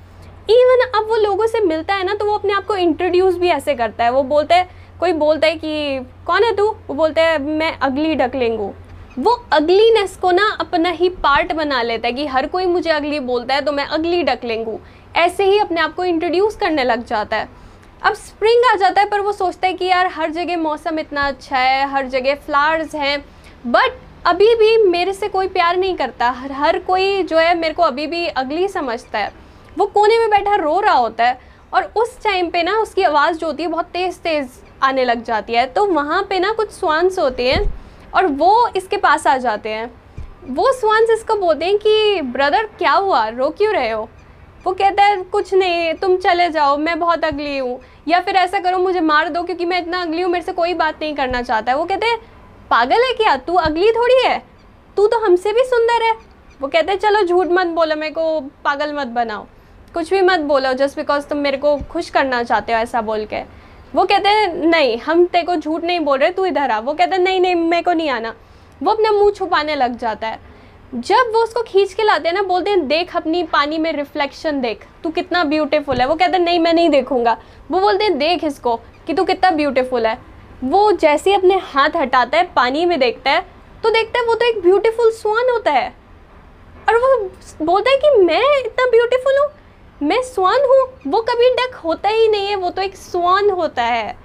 इवन 0.50 0.86
अब 0.96 1.08
वो 1.10 1.16
लोगों 1.16 1.48
से 1.48 1.60
मिलता 1.60 1.96
है 1.96 2.04
ना 2.04 2.14
तो 2.14 2.26
वो 2.26 2.34
अपने 2.34 2.54
आप 2.54 2.66
को 2.66 2.76
इंट्रोड्यूस 2.76 3.36
भी 3.38 3.50
ऐसे 3.50 3.76
करता 3.76 4.04
है। 4.04 4.12
वो 4.12 4.24
बोलता 4.24 4.56
है, 4.56 4.68
कोई 5.00 5.14
बोलता 5.14 5.48
है 5.48 5.56
कि, 5.56 6.00
कौन 6.26 6.44
है 6.44 6.56
तू? 6.56 6.66
वो 6.88 6.94
बोलता 6.94 7.22
है, 7.22 7.38
मैं 7.42 7.72
अगली 7.80 8.16
डकलिंग। 8.16 8.60
हूँ 8.60 8.74
वो 9.20 9.32
अगलीनेस 9.54 10.16
को 10.18 10.32
ना 10.32 10.50
अपना 10.60 10.90
ही 10.90 11.10
पार्ट 11.10 11.54
बना 11.54 11.82
लेता 11.82 12.08
है 12.08 12.14
कि 12.14 12.26
हर 12.26 12.48
कोई 12.48 12.66
मुझे 12.66 12.90
अगली 12.90 13.20
बोलता 13.20 13.56
है 13.56 13.62
तो 13.62 13.72
मैं 13.72 13.86
अगली 13.88 14.24
डकलिंग। 14.24 14.66
हूँ 14.66 14.80
ऐसे 15.16 15.46
ही 15.46 15.60
अपने 15.60 15.82
आप 15.82 15.94
को 15.96 16.06
इंट्रोड्यूस 16.06 16.56
करने 16.56 16.84
लग 16.84 17.06
जाता 17.06 17.38
है। 17.38 17.50
अब 18.02 18.14
स्प्रिंग 18.14 18.64
आ 18.72 18.76
जाता 18.76 19.02
है, 19.02 19.10
पर 19.10 19.20
वो 19.20 19.32
सोचता 19.32 19.68
है 19.68 19.74
कि 19.74 19.86
यार, 19.86 20.08
हर 20.08 20.32
जगह 20.32 20.58
मौसम 20.58 21.00
इतना 21.00 21.22
अच्छा 21.22 21.58
है, 21.58 21.88
हर 21.90 22.08
जगह 22.08 22.36
फ्लावर्स 22.36 22.96
हैं। 22.96 23.20
बट 23.68 24.00
अभी 24.26 24.56
भी 24.56 24.78
मेरे 24.84 25.14
से 25.14 25.28
कोई 25.28 25.48
प्यार 25.48 25.78
नहीं 25.78 25.96
करता। 25.96 26.30
हर 26.32 26.80
कोई 26.80 27.24
जो 27.24 27.38
है, 27.38 27.56
मेरे 27.56 27.74
को 27.74 27.84
अभी 27.84 28.08
भी 28.08 28.26
अगली 28.28 28.68
समझता 28.68 29.20
है। 29.20 29.43
वो 29.78 29.86
कोने 29.86 30.20
में 30.20 30.30
बैठा 30.30 30.56
रो 30.56 30.80
रहा 30.80 30.94
होता 30.94 31.26
है 31.26 31.40
और 31.74 31.92
उस 31.96 32.24
टाइम 32.24 32.50
पे 32.50 32.64
ना 32.64 32.80
उसकी 32.80 33.04
आवाज़ 33.04 33.38
जो 33.38 33.48
होती 33.48 33.64
है 33.64 33.70
बहुत 33.70 33.86
तेज़ 33.86 34.20
तेज़ 34.20 34.50
आने 34.84 35.06
लग 35.06 35.24
जाती 35.24 35.54
है। 35.54 35.66
तो 35.66 35.86
वहाँ 35.86 36.24
पे 36.24 36.40
ना 36.40 36.52
कुछ 36.52 36.72
स्वान्स 36.72 37.20
होते 37.20 37.52
हैं 37.52 37.74
और 38.16 38.26
वो 38.26 38.68
इसके 38.76 38.98
पास 38.98 39.28
आ 39.28 39.38
जाते 39.38 39.70
हैं। 39.70 40.04
वो 40.50 40.72
स्वान्स 40.72 41.10
इसको 41.10 41.36
बोलते 41.36 41.66
हैं 41.66 41.78
कि 41.78 42.22
ब्रदर 42.22 42.66
क्या 42.66 42.92
हुआ? 42.92 43.28
रो 43.28 43.50
क्यों 43.50 43.74
रहे 43.74 43.90
हो? 43.90 44.10
वो 44.66 44.74
कहता 44.74 45.04
है, 45.04 45.24
कुछ 45.24 45.54
नहीं, 45.54 45.94
तुम 45.94 46.18
चले 46.18 46.50
जाओ, 46.50 46.78
मैं 46.78 47.00
बहुत 47.00 47.26
अगली 47.26 47.58
हूँ। 47.58 47.80
या 48.08 48.20
फिर 48.20 48.36
ऐसा 48.36 48.60
करो, 48.60 48.78
मुझे 48.78 49.00
मार 49.00 49.30
दो, 49.30 49.44
क्योंकि 49.44 49.66
मैं 49.66 49.82
इतना 49.82 50.02
अगली 50.02 50.22
हूँ, 50.22 50.32
मेरे 50.32 50.46
से 50.46 50.52
कोई 50.52 50.74
बात 50.74 50.96
नहीं 51.02 51.16
करना 51.16 51.42
चाहता 51.42 51.72
है। 51.72 51.78
वो 51.78 51.86
कहते 51.86 52.06
हैं, 52.06 52.18
पागल 52.70 53.04
है 53.04 53.14
क्या? 53.14 53.36
तू 53.38 53.54
अगली 53.54 53.92
थोड़ी 53.92 54.22
है? 54.26 54.44
तू 54.98 55.08
तो 55.08 55.20
हमसे 55.20 55.54
भी 55.54 55.64
सुंदर 55.64 56.04
है। 56.04 56.14
वो 56.62 56.68
कहते 56.68 56.92
हैं, 56.92 57.00
चलो, 57.00 57.24
झूठ 57.24 57.48
मत 57.48 57.68
बोलो, 57.68 57.96
मेरे 57.96 58.14
को 58.14 58.40
पागल 58.40 58.94
मत 58.94 59.08
बनाओ। 59.08 59.46
कुछ 59.94 60.10
भी 60.10 60.22
मत 60.22 60.40
बोलो 60.40 60.74
जस्ट 60.74 60.96
बिकॉज़ 60.96 61.26
तुम 61.28 61.38
मेरे 61.38 61.58
को 61.58 61.78
खुश 61.78 62.10
करना 62.10 62.44
चाहते 62.44 62.74
हो 62.74 62.80
ऐसा 62.80 63.02
बोल 63.02 63.26
के। 63.26 63.42
वो 63.96 64.04
कहते 64.06 64.30
हैं, 64.30 64.54
नहीं, 64.56 64.98
हम 64.98 65.26
तेरे 65.26 65.44
को 65.44 65.56
झूठ 65.56 65.84
नहीं 65.84 66.00
बोल 66.00 66.20
रहे, 66.20 66.30
तू 66.30 66.46
इधर 66.46 66.72
आ। 66.72 66.80
वो 66.80 66.94
कहते 66.94 67.16
हैं, 67.16 67.24
नहीं 67.24 67.40
नहीं, 67.42 67.56
मेरे 67.56 67.84
को 67.84 67.94
नहीं 67.94 68.10
आना। 68.10 68.34
वो 68.84 68.92
अपना 68.92 69.12
मुँह 69.12 69.32
छुपाने 69.32 69.76
लग 69.76 69.98
जाता 69.98 70.28
है। 70.28 70.40
जब 70.96 71.32
वो 71.36 71.44
उसको 71.44 71.62
खींच 71.62 71.94
के 71.94 72.04
लाते 72.04 72.28
हैं 72.28 72.36
ना, 72.36 72.42
बोलते 72.42 72.70
हैं, 72.70 72.88
देख 72.88 73.16
अपनी 73.16 73.44
पानी 73.44 73.78
में 73.78 73.92
रिफ्लेक्शन 73.94 74.62
देख, 74.62 74.86
तू 75.04 75.10
कितना 75.10 75.44
ब्यूटीफुल 75.44 76.02
है। 76.02 76.08
वो 76.08 76.16
कहते 76.16 76.38
हैं, 76.38 76.44
नहीं, 76.44 76.60
मैं 76.60 76.74
नहीं 76.74 76.90
देखूँगा। 76.90 77.38
वो 77.72 77.80
बोलते 77.80 78.04
हैं, 78.04 78.18
देख 78.18 78.44
इसको 78.44 78.76
कि 79.08 79.14
तू 79.14 79.24
कितना 79.24 79.52
ब्यूटीफुल 79.52 80.06
है। 80.06 80.18
वो 80.64 80.92
जैसे 80.92 81.30
ही 81.30 81.36
अपने 81.36 81.58
हाथ 81.64 81.90
हटाता 81.96 82.38
है, 82.38 82.44
पानी 82.56 82.86
में 82.86 83.00
देखता 83.00 83.32
है 83.32 83.42
तो 83.84 83.90
देखता 83.90 84.20
है 84.20 84.26
वो 84.26 84.36
तो 84.36 84.46
एक 84.46 84.62
ब्यूटीफुल 84.62 85.12
स्वान 85.12 85.50
होता 85.50 85.72
है। 85.72 85.94
और 86.90 86.96
वो 86.96 87.18
बोलता 87.66 87.92
है 87.92 87.98
कि, 87.98 88.10
मैं 88.18 88.60
इतना 88.60 88.86
ब्यूटीफुल 88.86 89.38
हूँ? 89.40 89.50
मैं 90.02 90.22
स्वान 90.24 90.62
हूँ 90.62 91.12
वो 91.12 91.20
कभी 91.22 91.50
डक 91.56 91.76
होता 91.76 92.10
ही 92.10 92.28
नहीं 92.28 92.48
है 92.48 92.56
वो 92.56 92.70
तो 92.70 92.82
एक 92.82 92.96
स्वान 92.96 93.50
होता 93.50 93.84
है। 93.84 94.16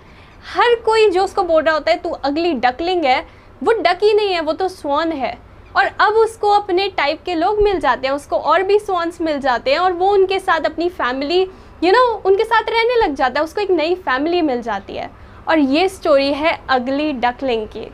हर 0.45 0.75
कोई 0.85 1.09
जो 1.11 1.25
उसको 1.25 1.43
बोल 1.43 1.63
रहा 1.63 1.75
होता 1.75 1.91
है 1.91 1.97
तू 1.97 2.11
अगली 2.11 2.53
डकलिंग 2.55 3.05
है 3.05 3.21
वो 3.63 3.73
डक 3.73 3.99
ही 4.03 4.13
नहीं 4.15 4.33
है 4.33 4.41
वो 4.41 4.53
तो 4.53 4.69
स्वान 4.69 5.13
है। 5.13 5.37
और 5.77 5.87
अब 6.01 6.15
उसको 6.15 6.51
अपने 6.51 6.89
टाइप 6.89 7.23
के 7.25 7.35
लोग 7.35 7.61
मिल 7.63 7.81
जाते 7.81 8.09
हैं 8.09 8.15
उसको 8.15 8.37
और 8.37 8.63
भी 8.63 8.79
स्वान्स 8.79 9.21
मिल 9.21 9.39
जाते 9.41 9.73
हैं 9.73 9.79
और 9.79 9.93
वो 9.93 10.11
उनके 10.13 10.39
साथ 10.39 10.67
अपनी 10.67 10.89
फैमिली 10.89 11.41
यू 11.85 11.93
नो 11.93 12.05
उनके 12.27 12.45
साथ 12.45 12.71
रहने 12.71 12.97
लग 13.03 13.15
जाता 13.15 13.41
है 13.41 13.45
उसको 13.45 13.61
एक 13.61 13.71
नई 13.71 13.95
फैमिली 13.95 14.43
मिल 14.43 14.63
जाती 14.63 14.97
है। 14.97 15.11
और 15.49 15.59
ये 15.59 15.89
स्टोरी 15.89 16.33
है 16.33 16.59
अगली 16.69 17.13
डकलिंग 17.13 17.67
की। 17.77 17.87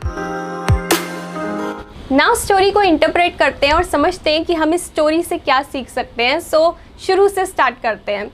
नाउ 2.11 2.35
स्टोरी 2.35 2.71
को 2.71 2.81
इंटरप्रेट 2.81 3.37
करते 3.37 3.67
हैं 3.67 3.73
और 3.73 3.83
समझते 3.83 4.31
हैं 4.31 4.43
कि 4.45 4.53
हम 4.53 4.73
इस 4.73 4.85
स्टोरी 4.85 5.21
से 5.23 5.37
क्या 5.37 5.61
सीख 5.61 5.89
सकते 5.89 6.23
हैं। 6.23 6.39
सो 6.39 6.57
so, 6.57 6.73
शुरू 7.01 7.27
से 7.27 7.45
स्टार्ट 7.45 7.75
करते 7.83 8.11
हैं। 8.11 8.27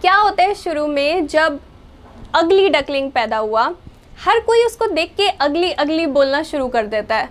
क्या 0.00 0.14
होता 0.14 0.42
है 0.42 0.54
शुरू 0.54 0.86
में? 0.86 1.26
जब 1.26 1.60
अगली 2.34 2.68
डकलिंग 2.68 3.10
पैदा 3.10 3.36
हुआ, 3.36 3.74
हर 4.24 4.40
कोई 4.40 4.64
उसको 4.64 4.86
देख 4.86 5.14
के 5.16 5.28
अगली 5.28 5.72
अगली 5.72 6.06
बोलना 6.06 6.42
शुरू 6.42 6.68
कर 6.68 6.86
देता 6.86 7.16
है। 7.16 7.28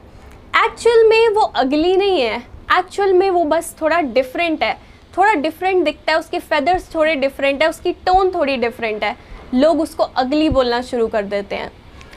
एक्चुअल 0.66 1.08
में 1.08 1.30
वो 1.30 1.42
अगली 1.42 1.98
नहीं 1.98 2.22
है। 2.22 2.44
एक्चुअल 2.78 3.14
में 3.14 3.30
वो 3.30 3.44
बस 3.44 3.76
थोड़ा 3.82 4.02
डिफरेंट 4.02 4.64
है। 4.64 4.80
थोड़ा 5.18 5.34
डिफरेंट 5.34 5.86
दिखता 5.86 6.12
है, 6.12 6.20
उसके 6.20 6.40
फेदर्स 6.40 6.96
थोड़े 6.96 7.16
डिफरेंट 7.16 7.64
है, 7.64 7.70
उसकी 7.70 7.92
टोन 7.92 8.32
थोड़ी 8.32 8.58
डिफरेंट 8.58 9.04
है। 9.04 9.16
लोग 9.54 9.82
उसको 9.82 10.04
अगली 10.04 10.50
बोलना 10.50 10.82
शुरू 10.82 11.08
कर 11.08 11.24
देते 11.24 11.56
हैं। 11.56 11.72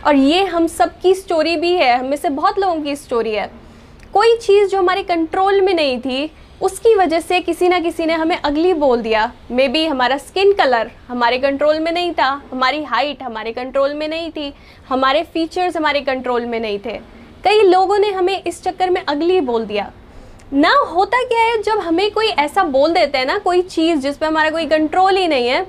और 0.07 0.15
ये 0.15 0.45
हम 0.45 0.67
सब 0.67 1.01
की 1.01 1.15
स्टोरी 1.15 1.57
भी 1.57 1.73
है। 1.73 1.99
हमें 1.99 2.17
से 2.17 2.29
बहुत 2.29 2.59
लोगों 2.59 2.83
की 2.83 2.97
स्टोरी 2.97 3.33
है। 3.33 3.51
कोई 4.15 4.37
चीज़ 4.37 4.69
जो 4.69 4.79
हमारे 4.79 5.03
कंट्रोल 5.03 5.61
में 5.61 5.75
नहीं 5.75 6.01
थी 6.01 6.31
उसकी 6.63 6.95
वजह 6.95 7.21
से 7.21 7.41
किसी 7.41 7.69
ना 7.69 7.79
किसी 7.81 8.05
ने 8.07 8.15
हमें 8.15 8.37
अगली 8.37 8.73
बोल 8.75 9.01
दिया। 9.03 9.31
मे 9.51 9.67
बी 9.69 9.85
हमारा 9.87 10.17
स्किन 10.17 10.53
कलर 10.53 10.91
हमारे 11.09 11.39
कंट्रोल 11.39 11.79
में 11.81 11.91
नहीं 11.93 12.13
था, 12.13 12.27
हमारी 12.53 12.83
हाइट 12.83 13.23
हमारे 13.23 13.53
कंट्रोल 13.53 13.95
में 13.95 14.07
नहीं 14.09 14.31
थी, 14.31 14.53
हमारे 14.89 15.23
फीचर्स 15.25 15.77
हमारे 15.77 16.01
कंट्रोल 16.01 16.45
में 16.47 16.59
नहीं 16.61 16.79
थे। 16.79 16.99
कई 17.45 17.63
लोगों 17.63 17.99
ने 17.99 18.11
हमें 18.11 18.43
इस 18.43 18.63
चक्कर 18.63 18.91
में 18.91 19.01
अगली 19.05 19.41
बोल 19.41 19.65
दिया। 19.65 19.91
ना 20.53 20.73
होता 20.89 21.23
क्या 21.23 21.41
है, 21.41 21.61
जब 21.63 21.79
हमें 21.79 22.11
कोई 22.11 22.27
ऐसा 22.27 22.65
बोल 22.65 22.93
देते 22.93 23.19
हैं 23.19 23.27
ना, 23.27 23.39
कोई 23.39 23.63
चीज़ 23.63 24.01
जिस 24.01 24.17
पर 24.17 24.27
हमारा 24.27 24.51
कोई 24.51 24.67
कंट्रोल 24.67 25.17
ही 25.17 25.27
नहीं 25.29 25.49
है, 25.49 25.67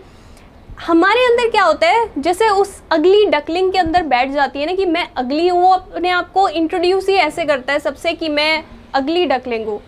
हमारे 0.80 1.26
अंदर 1.26 1.50
क्या 1.50 1.64
होता 1.64 1.88
है, 1.88 2.08
जैसे 2.18 2.50
उस 2.50 2.82
अगली 2.92 3.26
डकलिंग 3.26 3.72
के 3.72 3.80
अंदर 3.80 4.04
बैठ 4.04 4.32
जाती 4.32 4.60
है 4.60 4.66
ना 4.66 4.74
कि 4.74 4.86
मैं 4.86 5.08
अगली 5.18 5.48
हूँ, 5.48 5.74
अपने 5.74 6.10
आप 6.10 6.32
को 6.32 6.48
इंट्रोड्यूस 6.50 7.10
ही 7.10 7.16
ऐसे 7.16 7.46
करता 7.46 7.74
है 7.74 7.80
सबसे 7.80 8.14
कि 8.14 8.30
मैं 8.30 8.64
अगली 8.94 9.26
डकलिंग 9.26 9.68
हूँ। 9.68 9.82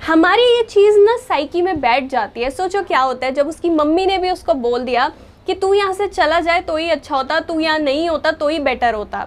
हमारी 0.00 0.42
ये 0.42 0.62
चीज़ 0.62 0.98
ना 0.98 1.16
साइकी 1.18 1.62
में 1.62 1.80
बैठ 1.80 2.04
जाती 2.04 2.40
है। 2.40 2.50
सोचो 2.50 2.82
क्या 2.82 3.00
होता 3.00 3.26
है, 3.26 3.32
जब 3.32 3.48
उसकी 3.48 3.70
मम्मी 3.70 4.06
ने 4.06 4.16
भी 4.18 4.30
उसको 4.30 4.54
बोल 4.54 4.84
दिया 4.84 5.10
कि 5.46 5.54
तू 5.54 5.72
यहाँ 5.74 5.92
से 5.92 6.06
चला 6.06 6.38
जाए 6.40 6.60
तो 6.60 6.76
ही 6.76 6.88
अच्छा 6.90 7.16
होता, 7.16 7.40
तू 7.40 7.58
यहाँ 7.60 7.78
नहीं 7.78 8.08
होता 8.08 8.32
तो 8.32 8.48
ही 8.48 8.58
बेटर 8.58 8.94
होता। 8.94 9.26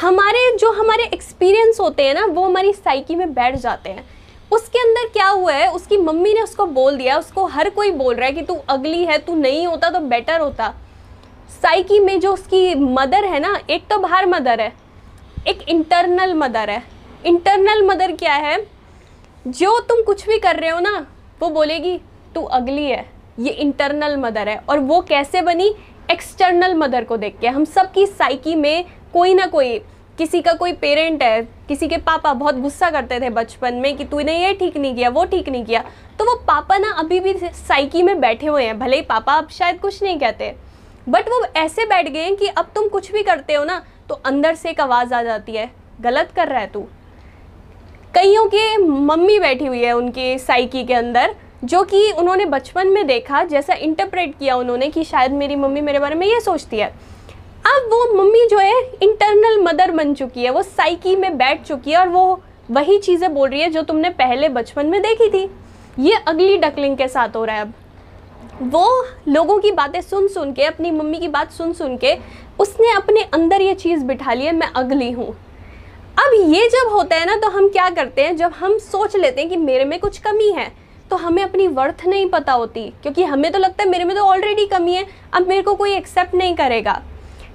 हमारे, 0.00 0.56
जो 0.56 0.70
हमारे 0.72 1.04
एक्सपीरियंस 1.04 1.80
होते 1.80 2.02
हैं 2.02 2.14
ना, 2.14 2.24
वो 2.26 2.44
हमारी 2.44 2.72
साइकी 2.72 3.14
में 3.14 3.32
बैठ 3.34 3.56
जाते 3.56 3.90
हैं। 3.90 4.04
उसके 4.52 4.78
अंदर 4.78 5.08
क्या 5.08 5.28
हुआ 5.28 5.52
है, 5.52 5.70
उसकी 5.70 5.96
मम्मी 5.96 6.34
ने 6.34 6.40
उसको 6.40 6.66
बोल 6.68 6.96
दिया, 6.96 7.18
उसको 7.18 7.46
हर 7.46 7.70
कोई 7.70 7.90
बोल 7.90 8.14
रहा 8.14 8.26
है 8.26 8.32
कि 8.32 8.42
तू 8.42 8.54
अगली 8.68 9.04
है, 9.04 9.18
तू 9.18 9.34
नहीं 9.34 9.66
होता 9.66 9.90
तो 9.90 10.00
बेटर 10.00 10.40
होता। 10.40 10.72
साइकी 11.62 11.98
में 12.00 12.18
जो 12.20 12.32
उसकी 12.32 12.74
मदर 12.74 13.24
है 13.24 13.40
ना, 13.40 13.58
एक 13.70 13.86
तो 13.90 13.98
बाहर 13.98 14.26
मदर 14.26 14.60
है, 14.60 14.72
एक 15.48 15.68
इंटरनल 15.68 16.34
मदर 16.34 16.70
है। 16.70 16.82
इंटरनल 17.26 17.86
मदर 17.86 18.12
क्या 18.12 18.34
है? 18.34 18.56
जो 19.46 19.78
तुम 19.80 20.02
कुछ 20.02 20.26
भी 20.28 20.38
कर 20.38 20.56
रहे 20.56 20.70
हो 20.70 20.80
ना, 20.80 21.06
वो 21.40 21.48
बोलेगी, 21.50 21.96
तू 22.34 22.42
अगली 22.42 22.84
है, 22.84 23.04
ये 23.38 23.50
इंटरनल 23.52 24.16
मदर 24.16 24.48
है। 24.48 24.56
और 24.68 24.78
वो 24.78 25.00
कैसे 25.00 25.42
बनी? 25.42 25.74
एक्सटर्नल 26.10 26.74
मदर 26.74 27.04
को 27.04 27.16
देख 27.16 27.38
के। 27.40 27.48
हम 27.48 27.64
सब 27.64 27.90
की 27.92 28.06
साइकी 28.06 28.54
में 28.54 28.84
कोई 29.12 29.34
ना 29.34 29.46
कोई, 29.46 29.78
किसी 30.18 30.40
का 30.42 30.52
कोई 30.52 30.72
पेरेंट 30.72 31.22
है, 31.22 31.42
किसी 31.68 31.88
के 31.88 31.96
पापा 31.98 32.32
बहुत 32.34 32.56
गुस्सा 32.56 32.90
करते 32.90 33.20
थे 33.20 33.30
बचपन 33.30 33.74
में 33.74 33.96
कि 33.96 34.04
तूने 34.04 34.38
ये 34.38 34.52
ठीक 34.54 34.76
नहीं 34.76 34.94
किया, 34.94 35.08
वो 35.08 35.24
ठीक 35.24 35.48
नहीं 35.48 35.64
किया। 35.64 35.84
तो 36.18 36.24
वो 36.24 36.34
पापा 36.46 36.78
ना 36.78 36.92
अभी 36.92 37.20
भी 37.20 37.34
साइकी 37.44 38.02
में 38.02 38.20
बैठे 38.20 38.46
हुए 38.46 38.64
हैं। 38.64 38.78
भले 38.78 38.96
ही 38.96 39.02
पापा 39.02 39.34
अब 39.34 39.48
शायद 39.50 39.80
कुछ 39.80 40.02
नहीं 40.02 40.18
कहते 40.18 40.54
बट 41.06 41.28
वो 41.28 41.44
ऐसे 41.56 41.84
बैठ 41.86 42.08
गए 42.08 42.22
हैं 42.22 42.36
कि 42.36 42.46
अब 42.48 42.72
तुम 42.74 42.88
कुछ 42.88 43.12
भी 43.12 43.22
करते 43.22 43.54
हो 43.54 43.64
ना 43.64 43.82
तो 44.08 44.14
अंदर 44.16 44.54
से 44.54 44.70
एक 44.70 44.80
आवाज़ 44.80 45.14
आ 45.14 45.22
जाती 45.22 45.52
है, 45.52 45.70
गलत 46.00 46.32
कर 46.36 46.48
रहा 46.48 46.60
है 46.60 46.66
तू। 46.66 46.86
कईयों 48.14 48.44
के 48.46 48.76
मम्मी 48.78 49.38
बैठी 49.38 49.66
हुई 49.66 49.82
है 49.82 49.92
उनकी 49.92 50.38
साइकी 50.38 50.82
के 50.84 50.94
अंदर, 50.94 51.34
जो 51.64 51.82
कि 51.84 52.10
उन्होंने 52.12 52.44
बचपन 52.46 52.88
में 52.88 53.06
देखा, 53.06 53.42
जैसा 53.44 53.74
इंटरप्रेट 53.74 54.34
किया 54.38 54.56
उन्होंने 54.56 54.88
कि 54.88 55.04
शायद 55.04 55.32
मेरी 55.32 55.56
मम्मी 55.56 55.80
मेरे 55.80 55.98
बारे 55.98 56.14
में 56.14 56.26
ये 56.26 56.40
सोचती 56.40 56.78
है। 56.78 56.86
अब 57.66 57.88
वो 57.90 58.02
मम्मी 58.14 58.46
जो 58.46 58.58
है 58.58 58.80
इंटरनल 59.02 59.60
मदर 59.62 59.90
बन 59.90 60.12
चुकी 60.14 60.44
है, 60.44 60.50
वो 60.50 60.62
साइकी 60.62 61.14
में 61.16 61.36
बैठ 61.38 61.62
चुकी 61.62 61.90
है 61.90 61.98
और 61.98 62.08
वो 62.08 62.40
वही 62.70 62.98
चीज़ें 62.98 63.32
बोल 63.34 63.48
रही 63.48 63.60
है 63.60 63.70
जो 63.70 63.82
तुमने 63.82 64.10
पहले 64.10 64.48
बचपन 64.48 64.86
में 64.86 65.00
देखी 65.02 65.28
थी। 65.28 65.48
ये 65.98 66.14
अगली 66.28 66.56
डकलिंग 66.58 66.96
के 66.96 67.08
साथ 67.08 67.36
हो 67.36 67.44
रहा 67.44 67.56
है 67.56 67.62
अब। 67.62 67.72
वो 68.64 69.06
लोगों 69.28 69.58
की 69.58 69.70
बातें 69.70 70.00
सुन 70.00 70.28
सुन 70.28 70.52
के, 70.52 70.64
अपनी 70.64 70.90
मम्मी 70.90 71.18
की 71.18 71.28
बात 71.28 71.52
सुन 71.52 71.72
सुन 71.72 71.96
के, 71.96 72.16
उसने 72.60 72.92
अपने 72.92 73.22
अंदर 73.34 73.60
ये 73.60 73.74
चीज़ 73.74 74.04
बिठा 74.04 74.32
ली 74.32 74.44
है, 74.44 74.52
मैं 74.52 74.68
अगली 74.76 75.10
हूँ। 75.10 75.34
अब 76.12 76.32
ये 76.52 76.66
जब 76.68 76.90
होता 76.92 77.16
है 77.16 77.26
ना 77.26 77.34
तो 77.36 77.48
हम 77.50 77.68
क्या 77.68 77.88
करते 77.90 78.22
हैं 78.22 78.36
जब 78.36 78.52
हम 78.52 78.76
सोच 78.78 79.14
लेते 79.16 79.40
हैं 79.40 79.48
कि 79.50 79.56
मेरे 79.56 79.84
में 79.84 79.98
कुछ 80.00 80.18
कमी 80.18 80.50
है 80.52 80.66
तो 81.10 81.16
हमें 81.16 81.42
अपनी 81.42 81.66
वर्थ 81.68 82.04
नहीं 82.06 82.28
पता 82.30 82.52
होती 82.52 82.82
क्योंकि 83.02 83.22
हमें 83.24 83.50
तो 83.52 83.58
लगता 83.58 83.82
है 83.82 83.88
मेरे 83.90 84.04
में 84.04 84.14
तो 84.16 84.22
ऑलरेडी 84.22 84.66
कमी 84.66 84.94
है 84.94 85.06
अब 85.34 85.48
मेरे 85.48 85.62
को 85.62 85.74
कोई 85.74 85.92
एक्सेप्ट 85.92 86.34
नहीं 86.34 86.54
करेगा। 86.56 87.00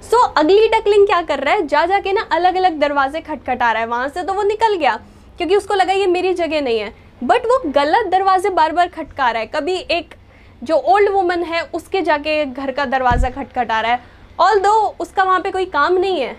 सो 0.02 0.16
so, 0.16 0.36
अगली 0.38 0.68
डकलिंग 0.68 1.06
क्या 1.06 1.20
कर 1.22 1.40
रहा 1.40 1.54
है 1.54 1.66
जा 1.66 1.84
जाके 1.86 2.12
ना 2.12 2.26
अलग 2.32 2.56
अलग 2.56 2.78
दरवाजे 2.78 3.20
खटखटा 3.20 3.70
रहा 3.72 3.82
है 3.82 3.88
वहाँ 3.88 4.08
से 4.08 4.22
तो 4.22 4.32
वो 4.32 4.42
निकल 4.42 4.76
गया 4.76 4.96
क्योंकि 5.38 5.56
उसको 5.56 5.74
लगा 5.74 5.92
ये 5.92 6.06
मेरी 6.08 6.34
जगह 6.34 6.60
नहीं 6.60 6.78
है। 6.78 6.92
बट 7.22 7.46
वो 7.46 7.60
गलत 7.68 8.10
दरवाजे 8.10 8.50
बार 8.50 8.72
बार 8.72 8.88
खटका 8.88 9.30
रहा 9.30 9.40
है 9.40 9.46
कभी 9.46 9.76
एक 9.90 10.14
जो 10.62 10.76
ओल्ड 10.86 11.10
वुमन 11.10 11.42
है 11.44 11.62
उसके 11.74 12.02
जाके 12.02 12.44
घर 12.44 12.72
का 12.72 12.84
दरवाज़ा 12.86 13.30
खटखटा 13.30 13.80
रहा 13.80 13.92
है 13.92 14.00
ऑल 14.38 14.66
उसका 15.00 15.24
वहाँ 15.24 15.40
पे 15.40 15.50
कोई 15.50 15.64
काम 15.68 15.98
नहीं 15.98 16.20
है। 16.20 16.36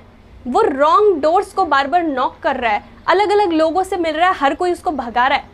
वो 0.47 0.61
रॉन्ग 0.61 1.21
डोर्स 1.21 1.53
को 1.53 1.65
बार 1.65 1.87
बार 1.87 2.03
नॉक 2.03 2.39
कर 2.39 2.55
रहा 2.55 2.71
है। 2.71 2.83
अलग 3.07 3.29
अलग 3.29 3.51
लोगों 3.51 3.83
से 3.83 3.97
मिल 3.97 4.15
रहा 4.15 4.29
है, 4.29 4.35
हर 4.35 4.55
कोई 4.55 4.71
उसको 4.71 4.91
भगा 4.91 5.27
रहा 5.27 5.37
है। 5.37 5.49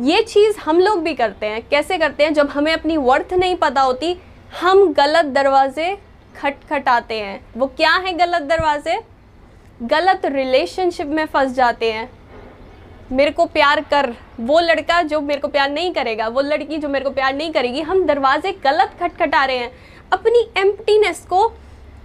ये 0.00 0.22
चीज़ 0.22 0.58
हम 0.58 0.80
लोग 0.80 1.02
भी 1.02 1.14
करते 1.14 1.46
हैं। 1.46 1.68
कैसे 1.68 1.98
करते 1.98 2.24
हैं? 2.24 2.34
जब 2.34 2.48
हमें 2.48 2.72
अपनी 2.72 2.96
वर्थ 2.96 3.32
नहीं 3.32 3.56
पता 3.56 3.80
होती, 3.80 4.20
हम 4.60 4.92
गलत 4.92 5.24
दरवाजे 5.24 5.98
खटखटाते 6.36 7.20
हैं। 7.20 7.40
वो 7.56 7.66
क्या 7.66 7.92
है 7.92 8.12
गलत 8.12 8.42
दरवाजे? 8.42 9.00
गलत 9.82 10.22
रिलेशनशिप 10.24 11.06
में 11.06 11.26
फंस 11.26 11.52
जाते 11.52 11.92
हैं। 11.92 12.10
मेरे 13.12 13.30
को 13.30 13.46
प्यार 13.46 13.80
कर 13.80 14.14
वो 14.40 14.60
लड़का 14.60 15.02
जो 15.02 15.20
मेरे 15.20 15.40
को 15.40 15.48
प्यार 15.48 15.70
नहीं 15.70 15.92
करेगा, 15.92 16.28
वो 16.28 16.40
लड़की 16.40 16.76
जो 16.78 16.88
मेरे 16.88 17.04
को 17.04 17.10
प्यार 17.10 17.34
नहीं 17.34 17.52
करेगी, 17.52 17.80
हम 17.80 18.06
दरवाजे 18.06 18.52
गलत 18.52 18.92
खटखटा 19.00 19.44
रहे 19.44 19.56
हैं। 19.56 19.72
अपनी 20.12 20.60
एम्प्टीनेस 20.60 21.26
को 21.30 21.52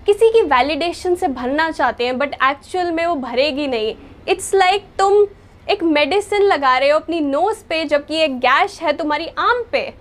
किसी 0.05 0.29
की 0.29 0.41
वैलिडेशन 0.41 1.15
से 1.15 1.27
भरना 1.27 1.69
चाहते 1.71 2.05
हैं 2.05 2.17
बट 2.17 2.33
एक्चुअल 2.43 2.91
में 2.91 3.05
वो 3.05 3.15
भरेगी 3.15 3.67
नहीं। 3.67 3.95
इट्स 4.27 4.53
लाइक 4.53 4.81
like 4.81 4.97
तुम 4.97 5.25
एक 5.67 5.83
मेडिसिन 5.83 6.41
लगा 6.41 6.77
रहे 6.77 6.89
हो 6.89 6.99
अपनी 6.99 7.19
नोज़ 7.19 7.63
पे, 7.69 7.83
जबकि 7.85 8.15
एक 8.15 8.37
गैश 8.39 8.79
है 8.81 8.93
तुम्हारी 8.93 9.27
आम 9.27 9.63
पे। 9.71 9.93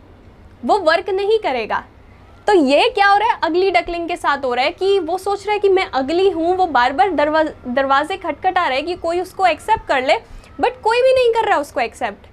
वो 0.64 0.78
वर्क 0.80 1.10
नहीं 1.10 1.38
करेगा। 1.38 1.84
तो 2.46 2.52
ये 2.52 2.88
क्या 2.88 3.06
हो 3.06 3.18
रहा 3.18 3.28
है? 3.28 3.38
अगली 3.42 3.70
डकलिंग 3.70 4.08
के 4.08 4.16
साथ 4.16 4.44
हो 4.44 4.52
रहा 4.54 4.64
है 4.64 4.70
कि 4.70 4.98
वो 4.98 5.18
सोच 5.18 5.46
रहा 5.46 5.52
है 5.52 5.58
कि 5.58 5.68
मैं 5.68 5.84
अगली 5.84 6.28
हूँ, 6.30 6.56
वो 6.56 6.66
बार 6.66 6.92
बार 6.92 7.10
दरवा, 7.10 7.42
दरवाजे 7.42 8.16
खटखटा 8.16 8.66
रहे 8.66 8.78
हैं 8.78 8.86
कि 8.86 8.94
कोई 8.96 9.20
उसको 9.20 9.46
एक्सेप्ट 9.46 9.86
कर 9.88 10.02
ले 10.02 10.16
बट 10.60 10.80
कोई 10.82 11.02
भी 11.02 11.12
नहीं 11.12 11.32
कर 11.34 11.48
रहा 11.48 11.58
उसको 11.58 11.80
एक्सेप्ट 11.80 12.26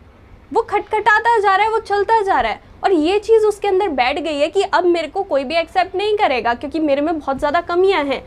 वो 0.53 0.61
खटखटाता 0.61 1.37
जा 1.39 1.55
रहा 1.55 1.65
है, 1.65 1.71
वो 1.71 1.79
चलता 1.79 2.21
जा 2.21 2.39
रहा 2.41 2.51
है। 2.51 2.68
और 2.83 2.93
ये 2.93 3.19
चीज़ 3.19 3.45
उसके 3.45 3.67
अंदर 3.67 3.89
बैठ 3.91 4.19
गई 4.19 4.37
है 4.37 4.47
कि 4.49 4.61
अब 4.63 4.85
मेरे 4.85 5.07
को 5.07 5.23
कोई 5.23 5.43
भी 5.43 5.55
एक्सेप्ट 5.55 5.95
नहीं 5.95 6.17
करेगा, 6.17 6.53
क्योंकि 6.53 6.79
मेरे 6.79 7.01
में 7.01 7.17
बहुत 7.19 7.39
ज़्यादा 7.39 7.61
कमियाँ 7.63 8.03
हैं। 8.03 8.23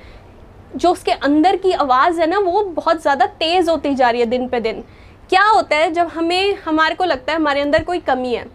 जो 0.75 0.91
उसके 0.91 1.13
अंदर 1.13 1.57
की 1.57 1.73
आवाज़ 1.73 2.21
है 2.21 2.27
ना, 2.27 2.39
वो 2.39 2.63
बहुत 2.65 3.01
ज़्यादा 3.03 3.27
तेज़ 3.39 3.71
होती 3.71 3.95
जा 3.95 4.11
रही 4.11 4.21
है 4.21 4.27
दिन 4.27 4.49
पे 4.49 4.61
दिन। 4.61 4.83
क्या 5.31 5.45
होता 5.45 5.77
है, 5.77 5.91
जब 5.93 6.07
हमें, 6.09 6.55
हमारे 6.57 6.95
को 6.95 7.05
लगता 7.05 7.33
है 7.33 7.39
हमारे 7.39 7.61
अंदर 7.61 7.83
कोई 7.85 7.99
कमी 8.01 8.35
है, 8.35 8.47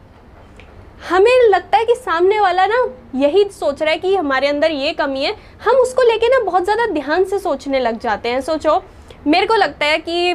हमें 1.02 1.50
लगता 1.50 1.78
है 1.78 1.86
कि 1.86 1.96
सामने 1.96 2.40
वाला 2.40 2.66
ना 2.66 2.78
यही 3.16 3.44
सोच 3.52 3.82
रहा 3.82 3.92
है 3.92 3.98
कि 3.98 4.16
हमारे 4.16 4.48
अंदर 4.48 4.72
ये 4.72 4.94
कमी 4.94 5.24
है, 5.24 5.36
हम 5.64 5.76
उसको 5.78 6.02
लेके 6.04 6.28
ना 6.28 6.40
बहुत 6.46 6.64
ज़्यादा 6.64 6.86
ध्यान 6.94 7.24
से 7.24 7.40
सोचने 7.40 7.80
लग 7.80 8.00
जाते 8.00 8.30
हैं। 8.30 8.42
सोचो, 8.42 8.82
मेरे 9.28 9.46
को 9.48 9.56
लगता 9.56 9.86
है 9.86 9.98
कि 10.00 10.34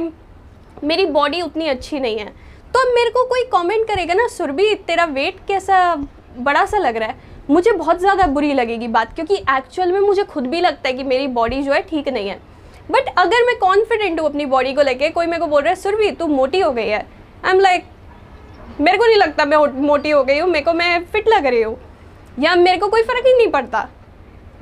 मेरी 0.84 1.06
बॉडी 1.08 1.40
उतनी 1.42 1.68
अच्छी 1.68 2.00
नहीं 2.00 2.18
है। 2.18 2.32
तो 2.74 2.80
अब 2.80 2.94
मेरे 2.94 3.10
को 3.10 3.24
कोई 3.24 3.42
कमेंट 3.52 3.86
करेगा 3.88 4.14
ना, 4.14 4.26
सुरभि, 4.28 4.74
तेरा 4.86 5.04
वेट 5.06 5.36
कैसा 5.48 5.94
बड़ा 6.38 6.64
सा 6.66 6.78
लग 6.78 6.96
रहा 6.96 7.08
है? 7.08 7.30
मुझे 7.50 7.72
बहुत 7.72 7.98
ज़्यादा 8.00 8.26
बुरी 8.28 8.52
लगेगी 8.54 8.88
बात, 8.88 9.14
क्योंकि 9.14 9.34
एक्चुअल 9.50 9.92
में 9.92 10.00
मुझे 10.00 10.22
खुद 10.24 10.46
भी 10.46 10.60
लगता 10.60 10.88
है 10.88 10.94
कि 10.94 11.02
मेरी 11.04 11.26
बॉडी 11.28 11.62
जो 11.62 11.72
है 11.72 11.80
ठीक 11.82 12.08
नहीं 12.08 12.28
है। 12.28 12.40
बट 12.90 13.08
अगर 13.18 13.46
मैं 13.46 13.56
कॉन्फिडेंट 13.58 14.20
हूँ 14.20 14.28
अपनी 14.28 14.46
बॉडी 14.46 14.72
को 14.74 14.82
लेके, 14.82 15.08
कोई 15.10 15.26
मेरे 15.26 15.40
को 15.40 15.46
बोल 15.46 15.62
रहा 15.62 15.70
है, 15.70 15.76
सुरभि, 15.76 16.10
तू 16.10 16.26
मोटी 16.26 16.60
हो 16.60 16.70
गई 16.70 16.86
है। 16.86 17.06
आई 17.44 17.50
एम 17.50 17.60
लाइक 17.60 17.84
मेरे 18.80 18.98
को 18.98 19.06
नहीं 19.06 19.16
लगता 19.16 19.44
मैं 19.44 19.56
मोटी 19.82 20.10
हो 20.10 20.22
गई 20.24 20.38
हूँ, 20.38 20.48
मेरे 20.50 20.64
को 20.64 20.72
मैं 20.72 21.04
फिट 21.04 21.28
लग 21.28 21.46
रही 21.46 21.62
हूँ। 21.62 21.76
या 22.38 22.54
मेरे 22.56 22.78
को 22.78 22.88
कोई 22.88 23.02
फ़र्क 23.02 23.26
ही 23.26 23.36
नहीं 23.36 23.50
पड़ता। 23.50 23.88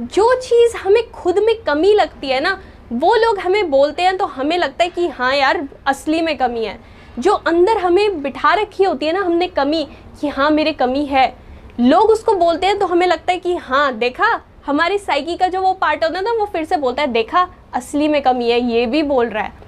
जो 0.02 0.35
चीज़ 0.37 0.76
हमें 0.76 1.11
खुद 1.12 1.38
में 1.38 1.55
कमी 1.64 1.93
लगती 1.95 2.29
है 2.29 2.40
ना, 2.40 2.61
वो 2.93 3.14
लोग 3.17 3.38
हमें 3.38 3.71
बोलते 3.71 4.02
हैं 4.02 4.17
तो 4.17 4.25
हमें 4.26 4.57
लगता 4.59 4.85
है 4.85 4.90
कि 4.90 5.09
हाँ 5.09 5.35
यार, 5.35 5.67
असली 5.87 6.21
में 6.23 6.37
कमी 6.38 6.64
है। 6.64 6.79
जो 7.19 7.33
अंदर 7.33 7.79
हमें 7.79 8.23
बिठा 8.23 8.55
रखी 8.55 8.85
होती 8.85 9.07
है 9.07 9.12
ना, 9.12 9.21
हमने 9.21 9.47
कमी 9.49 9.85
कि 10.21 10.29
हाँ 10.29 10.50
मेरे 10.50 10.73
कमी 10.73 11.05
है। 11.05 11.33
लोग 11.81 12.11
उसको 12.11 12.35
बोलते 12.35 12.67
हैं 12.67 12.79
तो 12.79 12.87
हमें 12.87 13.07
लगता 13.07 13.33
है 13.33 13.38
कि 13.38 13.55
हाँ 13.57 13.93
देखा, 13.95 14.40
हमारी 14.67 14.99
साइकी 14.99 15.37
का 15.37 15.49
जो 15.49 15.61
वो 15.62 15.73
पार्ट 15.73 16.05
होता 16.05 16.19
है 16.19 16.25
ना, 16.25 16.33
वो 16.33 16.47
फिर 16.47 16.64
से 16.64 16.76
बोलता 16.76 17.02
है, 17.02 17.09
देखा, 17.09 17.49
असली 17.75 18.09
में 18.09 18.21
कमी 18.23 18.50
है, 18.50 18.61
ये 18.62 18.87
भी 18.87 19.02
बोल 19.02 19.29
रहा 19.29 19.43
है। 19.43 19.59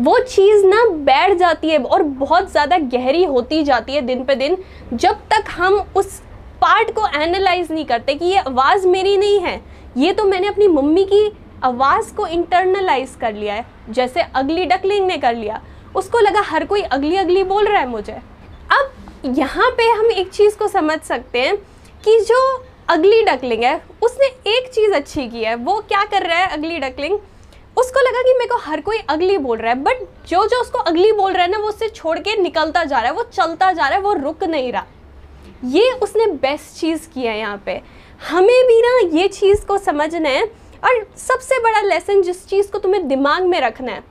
वो 0.00 0.18
चीज़ 0.20 0.64
ना 0.66 0.84
बैठ 1.04 1.36
जाती 1.38 1.68
है 1.68 1.78
और 1.78 2.02
बहुत 2.02 2.50
ज़्यादा 2.50 2.78
गहरी 2.78 3.24
होती 3.24 3.62
जाती 3.64 3.94
है 3.94 4.00
दिन 4.02 4.24
पे 4.24 4.34
दिन, 4.34 4.56
जब 4.94 5.20
तक 5.30 5.50
हम 5.50 5.74
उस 5.96 6.20
पार्ट 6.62 6.90
को 6.90 7.06
एनालाइज 7.16 7.70
नहीं 7.72 7.84
करते 7.84 8.14
कि 8.14 8.24
ये 8.24 8.38
आवाज़ 8.38 8.86
मेरी 8.88 9.16
नहीं 9.16 9.40
है। 9.40 9.60
ये 9.96 10.12
तो 10.12 10.24
मैंने 10.24 10.46
अपनी 10.46 10.66
मम्मी 10.68 11.04
की 11.04 11.30
आवाज़ 11.64 12.12
को 12.14 12.26
इंटरनलाइज 12.26 13.16
कर 13.20 13.34
लिया 13.34 13.54
है, 13.54 13.64
जैसे 13.90 14.20
अगली 14.20 14.64
डकलिंग 14.66 15.06
ने 15.06 15.16
कर 15.18 15.34
लिया। 15.34 15.60
उसको 15.96 16.18
लगा 16.18 16.40
हर 16.42 16.64
कोई 16.64 16.82
अगली 16.82 17.16
अगली 17.16 17.42
बोल 17.44 17.68
रहा 17.68 17.80
है 17.80 17.88
मुझे। 17.88 18.12
अब 18.12 19.32
यहाँ 19.38 19.70
पे 19.70 19.88
हम 19.90 20.10
एक 20.10 20.30
चीज़ 20.30 20.56
को 20.56 20.68
समझ 20.68 20.98
सकते 21.00 21.40
हैं 21.40 21.56
कि 22.04 22.18
जो 22.20 22.40
अगली 22.88 23.22
डकलिंग 23.24 23.62
है, 23.62 23.80
उसने 24.02 24.26
एक 24.48 24.70
चीज़ 24.72 24.92
अच्छी 24.92 25.28
की 25.28 25.44
है, 25.44 25.54
वो 25.54 25.80
क्या 25.88 26.02
कर 26.04 26.22
रहा 26.22 26.38
है 26.38 26.48
अगली 26.48 26.78
डकलिंग? 26.78 27.18
उसको 27.76 28.00
लगा 28.00 28.22
कि 28.22 28.32
मेरे 28.32 28.48
को 28.48 28.56
हर 28.60 28.80
कोई 28.80 28.98
अगली 29.08 29.38
बोल 29.38 29.58
रहा 29.58 29.72
है 29.72 29.82
बट 29.82 29.98
जो 30.28 30.44
जो 30.46 30.60
उसको 30.60 30.78
अगली 30.80 31.10
बोल 31.12 31.32
रहा 31.32 31.42
है 31.42 31.50
ना, 31.50 31.58
वो 31.58 31.68
उससे 31.68 31.88
छोड़ 31.88 32.18
के 32.18 32.36
निकलता 32.36 32.84
जा 32.84 32.98
रहा 32.98 33.06
है, 33.06 33.12
वो 33.12 33.22
चलता 33.24 33.72
जा 33.72 33.88
रहा 33.88 33.96
है, 33.96 34.02
वो 34.02 34.12
रुक 34.14 34.44
नहीं 34.44 34.72
रहा। 34.72 34.86
ये 35.64 35.90
उसने 36.02 36.26
बेस्ट 36.26 36.80
चीज़ 36.80 37.08
किया 37.08 37.32
है 37.32 37.38
यहाँ 37.38 37.62
पे। 37.66 37.80
हमें 38.30 38.66
भी 38.66 38.80
ना 38.80 38.98
ये 39.18 39.28
चीज़ 39.28 39.64
को 39.66 39.78
समझना 39.78 40.28
है, 40.28 40.44
और 40.84 41.06
सबसे 41.18 41.58
बड़ा 41.58 41.80
लेसन 41.80 42.22
जिस 42.22 42.46
चीज़ 42.46 42.70
को 42.70 42.78
तुम्हें 42.78 43.06
दिमाग 43.08 43.42
में 43.42 43.60
रखना 43.60 43.92
है 43.92 44.04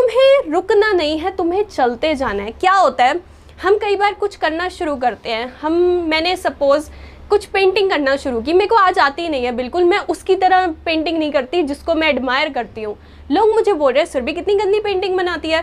तुम्हें 0.00 0.52
रुकना 0.52 0.92
नहीं 0.92 1.18
है, 1.18 1.30
तुम्हें 1.36 1.62
चलते 1.64 2.14
जाना 2.14 2.42
है। 2.42 2.50
क्या 2.50 2.72
होता 2.72 3.04
है, 3.04 3.20
हम 3.62 3.76
कई 3.78 3.96
बार 3.96 4.14
कुछ 4.14 4.36
करना 4.36 4.68
शुरू 4.68 4.94
करते 4.96 5.30
हैं। 5.30 5.46
हम, 5.54 5.72
मैंने 6.08 6.34
सपोज़ 6.36 6.88
कुछ 7.30 7.44
पेंटिंग 7.46 7.90
करना 7.90 8.14
शुरू 8.16 8.40
की। 8.40 8.52
मेरे 8.52 8.66
को 8.66 8.76
आज 8.76 8.98
आती 8.98 9.22
ही 9.22 9.28
नहीं 9.28 9.44
है, 9.44 9.52
बिल्कुल 9.52 9.84
मैं 9.84 9.98
उसकी 10.06 10.36
तरह 10.36 10.66
पेंटिंग 10.86 11.18
नहीं 11.18 11.30
करती, 11.32 11.62
जिसको 11.62 11.94
मैं 11.94 12.08
एडमायर 12.08 12.48
करती 12.48 12.82
हूँ। 12.82 12.96
लोग 13.30 13.54
मुझे 13.54 13.72
बोल 13.72 13.92
रहे 13.92 14.02
हैं 14.02 14.10
सुरभि 14.10 14.32
कितनी 14.32 14.54
गंदी 14.54 14.80
पेंटिंग 14.80 15.16
बनाती 15.16 15.50
है? 15.50 15.62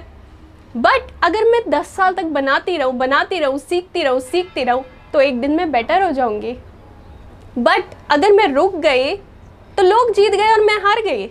बट 0.78 1.12
अगर 1.24 1.50
मैं 1.52 1.62
दस 1.70 1.96
साल 1.96 2.14
तक 2.14 2.26
बनाती 2.38 2.78
रहूँ 2.78 2.94
बनाती 2.96 3.40
रहूँ, 3.40 3.58
सीखती 3.60 4.04
रहूँ 4.04 4.20
सीखती 4.22 4.64
रहूँ 4.64 4.84
तो 5.14 5.22
एक 5.22 5.42
दिन 5.42 5.56
मैं 5.56 5.72
बेटर 5.72 6.04
हो 6.04 6.12
जाऊँगी। 6.12 6.56
बट 7.58 7.96
अगर 8.12 8.32
मैं 8.32 8.48
रुक 8.54 8.76
गई 8.78 9.16
तो 9.78 9.84
लोग 9.84 10.14
जीत 10.14 10.32
गए 10.32 10.52
और 10.52 10.64
मैं 10.66 10.78
हार 10.84 11.02
गई। 11.02 11.28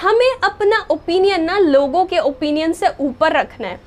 हमें 0.00 0.30
अपना 0.44 0.86
ओपिनियन 0.90 1.42
ना 1.44 1.58
लोगों 1.58 2.04
के 2.04 2.18
ओपिनियन 2.18 2.72
से 2.72 2.88
ऊपर 3.00 3.32
रखना 3.32 3.68
है। 3.68 3.80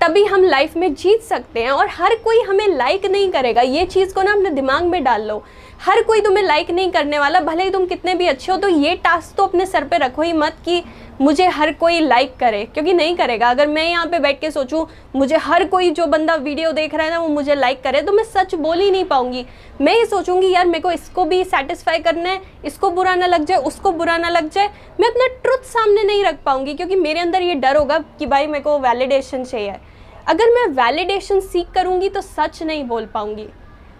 तभी 0.00 0.24
हम 0.24 0.44
लाइफ 0.44 0.76
में 0.76 0.94
जीत 0.94 1.22
सकते 1.22 1.62
हैं 1.62 1.70
और 1.70 1.88
हर 1.88 2.14
कोई 2.14 2.40
हमें 2.40 2.66
लाइक 2.68 3.06
नहीं 3.06 3.30
करेगा। 3.30 3.62
ये 3.62 3.84
चीज़ 3.86 4.14
को 4.14 4.22
ना 4.22 4.32
अपने 4.32 4.50
दिमाग 4.50 4.82
में 4.82 5.02
डाल 5.04 5.22
लो। 5.22 5.42
हर 5.80 6.02
कोई 6.02 6.20
तुम्हें 6.20 6.42
लाइक 6.44 6.70
नहीं 6.70 6.90
करने 6.92 7.18
वाला, 7.18 7.40
भले 7.40 7.64
ही 7.64 7.70
तुम 7.70 7.84
कितने 7.86 8.14
भी 8.14 8.26
अच्छे 8.26 8.50
हो 8.52 8.56
तो 8.58 8.68
ये 8.68 8.94
टास्क 8.96 9.36
तो 9.36 9.42
अपने 9.42 9.66
सर 9.66 9.84
पे 9.84 9.98
रखो 9.98 10.22
ही 10.22 10.32
मत 10.32 10.56
कि 10.64 10.82
मुझे 11.20 11.46
हर 11.48 11.72
कोई 11.72 12.00
लाइक 12.00 12.34
करे, 12.36 12.64
क्योंकि 12.64 12.92
नहीं 12.92 13.14
करेगा। 13.16 13.48
अगर 13.50 13.66
मैं 13.66 13.84
यहाँ 13.84 14.06
पे 14.06 14.18
बैठ 14.18 14.40
के 14.40 14.50
सोचूं, 14.50 14.84
मुझे 15.16 15.36
हर 15.36 15.64
कोई 15.64 15.90
जो 15.90 16.06
बंदा 16.06 16.34
वीडियो 16.36 16.72
देख 16.72 16.94
रहा 16.94 17.06
है 17.06 17.12
ना, 17.12 17.18
वो 17.18 17.28
मुझे 17.28 17.54
लाइक 17.54 17.82
करे 17.82 18.02
तो 18.02 18.12
मैं 18.12 18.24
सच 18.24 18.54
बोल 18.54 18.80
ही 18.80 18.90
नहीं 18.90 19.04
पाऊँगी। 19.04 19.44
मैं 19.80 19.94
ये 19.94 20.04
सोचूँगी, 20.06 20.50
यार, 20.50 20.66
मेरे 20.66 20.80
को 20.80 20.90
इसको 20.92 21.24
भी 21.24 21.42
सेटिस्फाई 21.44 21.98
करना 21.98 22.28
है, 22.28 22.40
इसको 22.64 22.90
बुरा 22.90 23.14
ना 23.14 23.26
लग 23.26 23.44
जाए, 23.44 23.58
उसको 23.58 23.92
बुरा 23.92 24.16
ना 24.18 24.28
लग 24.28 24.50
जाए। 24.50 24.68
मैं 25.00 25.08
अपना 25.08 25.26
ट्रुथ 25.42 25.64
सामने 25.66 26.04
नहीं 26.04 26.24
रख 26.24 26.42
पाऊँगी, 26.44 26.74
क्योंकि 26.74 26.96
मेरे 26.96 27.20
अंदर 27.20 27.42
ये 27.42 27.54
डर 27.56 27.76
होगा 27.76 27.98
कि 28.18 28.26
भाई 28.26 28.46
मेरे 28.46 28.64
को 28.64 28.78
वैलिडेशन 28.78 29.44
चाहिए। 29.44 29.74
अगर 30.28 30.50
मैं 30.50 30.66
वैलिडेशन 30.74 31.40
सीख 31.42 31.70
करूँगी 31.74 32.08
तो 32.08 32.20
सच 32.20 32.62
नहीं 32.62 32.84
बोल 32.84 33.06
पाऊँगी। 33.06 33.46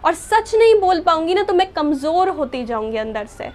और 0.05 0.15
सच 0.15 0.55
नहीं 0.55 0.75
बोल 0.81 1.01
पाऊँगी 1.01 1.35
ना 1.35 1.43
तो 1.43 1.55
मैं 1.55 1.73
कमज़ोर 1.73 2.29
होती 2.29 2.65
जाऊँगी 2.65 2.97
अंदर 2.99 3.27
से। 3.29 3.51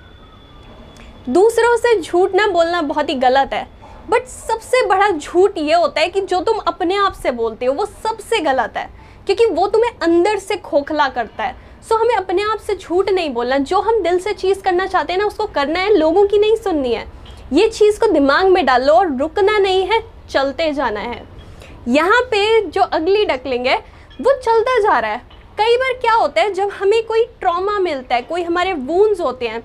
दूसरों 1.30 1.76
से 1.78 2.00
झूठ 2.02 2.36
ना 2.36 2.48
बोलना 2.48 2.82
बहुत 2.84 3.10
ही 3.10 3.16
गलत 3.16 3.54
है 3.54 3.68
बट 4.10 4.26
सबसे 4.28 4.86
बड़ा 4.88 5.10
झूठ 5.10 5.58
ये 5.58 5.74
होता 5.74 6.02
है 6.02 6.10
कि 6.10 6.22
जो 6.22 6.40
तुम 6.42 6.58
अपने 6.58 6.96
आप 6.96 7.14
से 7.14 7.32
बोलते 7.32 7.66
हो, 7.66 7.74
वो 7.74 7.86
सबसे 7.86 8.40
गलत 8.40 8.74
है, 8.78 8.90
क्योंकि 9.26 9.46
वो 9.46 9.68
तुम्हें 9.68 9.92
अंदर 10.00 10.38
से 10.40 10.58
खोखला 10.58 11.08
करता 11.10 11.44
है। 11.44 11.56
सो 11.90 11.96
हमें 11.96 12.16
अपने 12.16 12.44
आप 12.44 12.60
से 12.60 12.76
झूठ 12.76 13.10
नहीं 13.10 13.30
बोलना, 13.30 13.58
जो 13.58 13.80
हम 13.80 14.02
दिल 14.04 14.20
से 14.20 14.34
चीज़ 14.34 14.62
करना 14.62 14.86
चाहते 14.88 15.14
हैं 15.14 15.20
ना, 15.20 15.26
उसको 15.26 15.46
करना 15.48 15.80
है, 15.80 15.94
लोगों 15.94 16.26
की 16.28 16.38
नहीं 16.38 16.56
सुननी 16.56 16.94
है। 16.94 17.06
ये 17.54 17.68
चीज़ 17.70 18.00
को 18.00 18.08
दिमाग 18.08 18.48
में 18.48 18.66
डालो 18.66 18.94
और 18.94 19.16
रुकना 19.18 19.58
नहीं 19.58 19.86
है, 19.88 20.02
चलते 20.30 20.72
जाना 20.74 21.00
है। 21.00 21.22
यहाँ 21.88 22.22
पे 22.22 22.62
जो 22.62 22.82
अगली 22.82 23.26
डकलिंग 23.26 23.66
है, 23.68 23.78
वो 24.22 24.34
चलता 24.36 24.80
जा 24.82 25.00
रहा 25.00 25.12
है। 25.12 25.22
कई 25.58 25.78
बार 25.78 25.94
क्या 26.02 26.14
होता 26.14 26.42
है, 26.42 26.54
जब 26.54 26.70
हमें 26.72 27.04
कोई 27.06 27.26
ट्रॉमा 27.40 27.80
मिलता 27.80 28.16
है, 28.16 28.22
कोई 28.22 28.44
हमारे 28.44 28.74
वूंस 28.74 29.20
होते 29.22 29.48
हैं, 29.48 29.64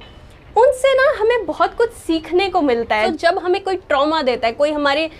उनसे 0.56 0.94
ना 0.94 1.12
हमें 1.18 1.47
बहुत 1.47 1.75
कुछ 1.75 1.92
सीखने 1.97 2.49
को 2.49 2.61
मिलता 2.62 2.97
है। 2.97 3.11
तो 3.11 3.16
जब 3.18 3.38
हमें 3.38 3.62
कोई 3.64 3.76
ट्रॉमा 3.78 4.20
देता 4.23 4.47
है, 4.47 4.52
कोई 4.52 4.70
हमारे 4.73 5.11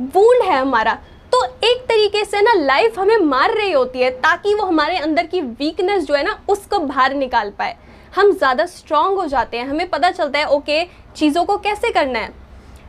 वूंड 0.00 0.42
है 0.42 0.58
हमारा 0.58 0.98
तो 1.32 1.44
एक 1.64 1.80
तरीके 1.88 2.24
से 2.24 2.40
ना 2.42 2.52
लाइफ 2.54 2.98
हमें 2.98 3.16
मार 3.18 3.52
रही 3.52 3.72
होती 3.72 4.00
है, 4.00 4.10
ताकि 4.12 4.54
वो 4.54 4.64
हमारे 4.64 4.96
अंदर 4.98 5.26
की 5.26 5.40
वीकनेस 5.40 6.04
जो 6.04 6.14
है 6.14 6.22
ना, 6.24 6.38
उसको 6.48 6.78
बाहर 6.78 7.14
निकाल 7.14 7.50
पाए। 7.50 7.76
हम 8.12 8.30
ज़्यादा 8.32 8.66
स्ट्रांग 8.66 9.16
हो 9.16 9.26
जाते 9.26 9.56
हैं, 9.56 9.66
हमें 9.66 9.88
पता 9.90 10.10
चलता 10.10 10.38
है 10.38 10.46
ओके 10.48 10.82
चीज़ों 11.16 11.44
को 11.44 11.56
कैसे 11.58 11.90
करना 11.90 12.18
है। 12.18 12.32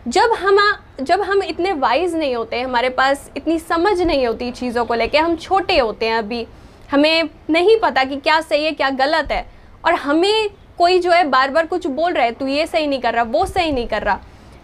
जब 0.07 0.33
हम 0.35 0.59
जब 1.01 1.21
हम 1.21 1.41
इतने 1.43 1.71
वाइज 1.73 2.15
नहीं 2.15 2.35
होते, 2.35 2.61
हमारे 2.61 2.89
पास 2.91 3.29
इतनी 3.37 3.57
समझ 3.59 4.01
नहीं 4.01 4.27
होती 4.27 4.51
चीज़ों 4.51 4.85
को 4.85 4.93
लेके, 4.93 5.17
हम 5.17 5.35
छोटे 5.37 5.77
होते 5.79 6.05
हैं 6.05 6.17
अभी 6.17 6.45
हमें 6.91 7.29
नहीं 7.49 7.77
पता 7.77 8.03
कि 8.03 8.15
क्या 8.15 8.41
सही 8.41 8.65
है, 8.65 8.71
क्या 8.71 8.89
गलत 8.89 9.31
है। 9.31 9.45
और 9.85 9.93
हमें 9.93 10.49
कोई 10.77 10.99
जो 10.99 11.11
है 11.11 11.23
बार 11.23 11.49
बार 11.49 11.65
कुछ 11.65 11.87
बोल 11.87 12.13
रहा 12.13 12.23
है, 12.23 12.31
तू 12.31 12.47
ये 12.47 12.67
सही 12.67 12.87
नहीं 12.87 12.99
कर 12.99 13.13
रहा, 13.13 13.23
वो 13.23 13.45
सही 13.45 13.71
नहीं 13.71 13.87
कर 13.87 14.01
रहा। 14.01 14.19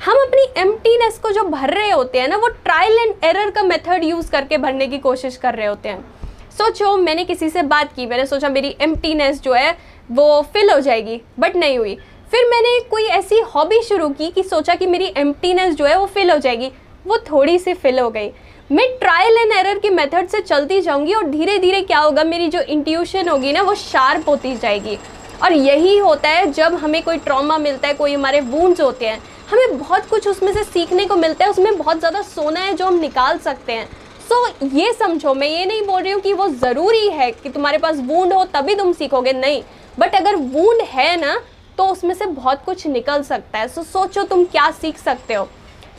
हम 0.06 0.18
अपनी 0.18 0.62
एम्प्टीनेस 0.62 1.20
को 1.20 1.32
जो 1.32 1.44
भर 1.44 1.70
रहे 1.70 1.90
होते 1.90 2.20
हैं 2.20 2.28
ना, 2.28 2.38
वो 2.38 2.48
ट्रायल 2.48 2.98
एंड 2.98 3.14
एरर 3.24 3.50
का 3.50 3.64
मेथड 3.64 4.04
यूज़ 4.04 4.32
करके 4.32 4.58
भरने 4.58 4.88
की 4.88 4.98
कोशिश 4.98 5.38
कर 5.38 5.56
रहे 5.56 5.68
होते 5.68 5.90
हैं। 5.90 6.06
सोचो, 6.52 6.98
मैंने 6.98 7.26
किसी 7.26 7.50
से 7.50 7.62
बात 7.64 7.94
की, 7.94 8.06
मैंने 8.06 8.26
सोचा 8.26 8.50
मेरी 8.50 8.76
एम्प्टीनेस 8.82 9.42
जो 9.42 9.54
है, 9.54 9.78
वो 10.12 10.42
फिल 10.54 10.72
हो 10.72 10.80
जाएगी 10.80 11.22
बट 11.40 11.56
नहीं 11.56 11.78
हुई। 11.78 11.96
फिर 12.32 12.46
मैंने 12.46 12.80
कोई 12.80 13.04
ऐसी 13.04 13.40
हॉबी 13.40 13.82
शुरू 13.82 14.10
की 14.10 14.30
कि 14.30 14.44
सोचा 14.44 14.76
कि 14.76 14.86
मेरी 14.86 15.14
एम्प्टीनेस 15.18 15.76
जो 15.76 15.86
है, 15.86 15.98
वो 16.00 16.06
फिल 16.06 16.32
हो 16.32 16.38
जाएगी, 16.38 16.72
वो 17.08 17.18
थोड़ी 17.18 17.60
सी 17.60 17.74
फिल 17.74 18.00
हो 18.00 18.10
गई। 18.10 18.30
मैं 18.74 18.86
ट्रायल 19.00 19.36
एंड 19.38 19.52
एरर 19.52 19.80
के 19.80 19.90
मेथड 19.90 20.28
से 20.28 20.40
चलती 20.42 20.80
जाऊँगी 20.82 21.14
और 21.14 21.24
धीरे 21.30 21.58
धीरे 21.60 21.82
क्या 21.82 21.98
होगा 22.00 22.24
मेरी 22.24 22.48
जो 22.48 22.60
इंट्यूशन 22.62 23.28
होगी 23.30 23.52
ना 23.52 23.62
वो 23.62 23.74
शार्प 23.76 24.30
होती 24.30 24.56
जाएगी। 24.56 24.98
और 25.44 25.54
यही 25.54 25.98
होता 25.98 26.30
है 26.30 26.52
जब 26.52 26.76
हमें 26.76 27.02
कोई 27.04 27.18
ट्रॉमा 27.18 27.58
मिलता 27.58 27.88
है 27.88 27.94
कोई 27.94 28.14
हमारे 28.14 28.40
वूंड्स 28.42 28.82
होते 28.82 29.08
हैं 29.08 29.20
हमें 29.52 29.78
बहुत 29.80 30.10
कुछ 30.10 30.28
उसमें 30.28 30.52
से 30.54 30.64
सीखने 30.64 31.06
को 31.06 31.16
मिलता 31.16 31.46
है 31.46 31.52
उसमें 31.52 31.78
बहुत 31.78 32.00
ज़्यादा 32.00 32.22
सोना 32.24 32.60
है 32.60 32.74
जो 32.74 32.86
हम 32.86 33.00
निकाल 33.00 33.38
सकते 33.40 33.74
हैं। 33.74 33.86
सो 34.30 34.48
so, 34.48 34.74
ये 34.74 34.94
समझो 34.94 35.34
मैं 35.34 35.50
ये 35.50 35.66
नहीं 35.66 35.86
बोल 35.88 36.02
रही 36.02 36.12
हूँ 36.12 36.22
कि 36.22 36.34
वो 36.34 36.50
ज़रूरी 36.50 37.08
है 37.10 37.32
कि 37.34 37.50
तुम्हारे 37.50 37.78
पास 37.78 38.00
वूंड 38.00 38.34
हो 38.34 38.44
तभी 38.54 38.76
तुम 38.76 38.94
सीखोगे 38.94 39.34
नहीं। 39.36 39.64
बट 39.98 40.16
अगर 40.16 40.36
वूंड 40.36 40.82
है 40.88 41.16
ना 41.22 41.40
तो 41.78 41.88
उसमें 41.88 42.16
से 42.16 42.26
बहुत 42.26 42.66
कुछ 42.66 42.88
निकल 42.88 43.24
सकता 43.24 43.60
है। 43.60 43.68
सो 43.68 43.82
so, 43.82 43.88
सोचो 43.88 44.24
तुम 44.26 44.44
क्या 44.46 44.70
सीख 44.74 44.98
सकते 45.00 45.34
हो। 45.34 45.48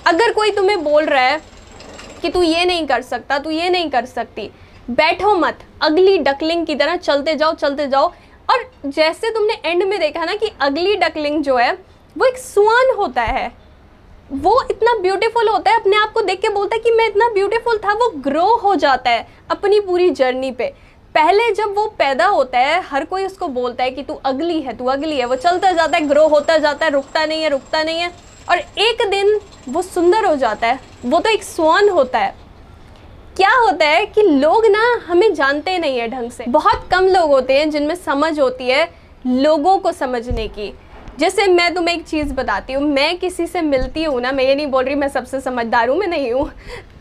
अगर 0.07 0.33
कोई 0.33 0.51
तुम्हें 0.53 0.83
बोल 0.85 1.05
रहा 1.05 1.23
है 1.23 1.43
कि 2.25 2.31
तू 2.31 2.43
ये 2.43 2.65
नहीं 2.65 2.87
कर 2.87 3.03
सकता, 3.03 3.39
तू 3.39 3.51
ये 3.51 3.71
नहीं 3.71 3.91
कर 3.91 4.05
सकती। 4.05 4.51
बैठो 4.91 5.35
मत, 5.35 5.59
अगली 5.83 6.19
डकलिंग 6.19 6.67
की 6.67 6.75
तरह 6.75 6.97
चलते 6.97 7.35
जाओ 7.35 7.55
चलते 7.55 7.87
जाओ। 7.87 8.13
और 8.49 8.65
जैसे 8.87 9.31
तुमने 9.31 9.55
एंड 9.65 9.83
में 9.83 10.01
देखा 10.01 10.25
ना 10.25 10.35
कि 10.35 10.51
अगली 10.61 10.97
डकलिंग 10.97 11.43
जो 11.43 11.57
है, 11.57 11.73
वो 12.17 12.27
एक 12.27 12.39
स्वान 12.39 12.95
होता 12.97 13.23
है। 13.23 13.53
वो 14.33 14.63
इतना 14.71 14.95
ब्यूटीफुल 14.99 15.49
होता 15.49 15.71
है, 15.71 15.81
अपने 15.81 15.97
आप 15.97 16.13
को 16.13 16.23
देख 16.23 16.41
के 16.41 16.49
बोलता 16.49 16.77
है 16.77 16.81
कि 16.81 16.91
मैं 16.91 17.07
इतना 17.07 17.29
ब्यूटीफुल 17.29 17.79
था, 17.79 17.93
वो 17.93 18.09
ग्रो 18.17 18.57
हो 18.57 18.75
जाता 18.75 19.11
है 19.11 19.27
अपनी 19.51 19.81
पूरी 19.81 20.11
जर्नी 20.11 20.53
पे। 20.53 20.73
पहले 21.15 21.51
जब 21.53 21.75
वो 21.75 21.87
पैदा 21.99 22.27
होता 22.27 22.59
है, 22.59 22.83
हर 22.83 23.05
कोई 23.05 23.27
उसको 23.27 23.49
बोलता 23.49 23.85
है 23.85 23.91
कि 23.91 24.03
तू 24.03 24.15
अगली 24.15 24.61
है, 24.61 24.77
तू 24.77 24.85
अगली 24.85 25.17
है, 25.17 25.25
वो 25.25 25.37
चलता 25.37 25.73
जाता 25.73 25.97
है 25.97 26.09
ग्रो 26.09 26.29
होता 26.29 26.59
जाता 26.59 26.87
है, 26.87 26.93
रुकता 26.93 27.27
नहीं 27.27 27.43
है, 27.43 27.49
रुकता 27.49 27.83
नहीं 27.83 28.01
है। 28.01 28.11
और 28.51 28.59
एक 28.59 29.09
दिन 29.11 29.39
वो 29.69 29.83
सुंदर 29.83 30.25
हो 30.25 30.35
जाता 30.37 30.67
है, 30.67 30.81
वो 31.05 31.21
तो 31.21 31.31
एक 31.31 31.45
स्वान 31.45 31.89
होता 31.89 32.19
है। 32.19 32.35
क्या 33.37 33.51
होता 33.51 33.87
है 33.87 34.05
कि 34.07 34.23
लोग 34.23 34.67
ना 34.67 34.83
हमें 35.07 35.33
जानते 35.35 35.79
नहीं 35.79 35.99
है 35.99 36.09
ढंग 36.09 36.31
से। 36.31 36.45
बहुत 36.49 36.89
कम 36.91 37.07
लोग 37.07 37.31
होते 37.31 37.59
हैं 37.59 37.71
जिनमें 37.71 37.95
समझ 37.95 38.39
होती 38.41 38.69
है 38.69 38.89
लोगों 39.27 39.79
को 39.79 39.93
समझने 39.93 40.47
की। 40.49 40.73
जैसे 41.19 41.47
मैं 41.47 41.73
तुम्हें 41.75 41.95
एक 41.95 42.05
चीज़ 42.05 42.33
बताती 42.35 42.73
हूँ, 42.73 42.83
मैं 42.85 43.19
किसी 43.19 43.47
से 43.47 43.61
मिलती 43.63 44.03
हूँ 44.05 44.21
ना, 44.21 44.33
मैं 44.33 44.45
ये 44.45 44.55
नहीं 44.55 44.67
बोल 44.67 44.85
रही 44.85 44.95
मैं 44.95 45.09
सबसे 45.09 45.41
समझदार 45.41 45.89
हूँ, 45.89 45.97
मैं 45.99 46.07
नहीं 46.07 46.33
हूँ। 46.33 46.49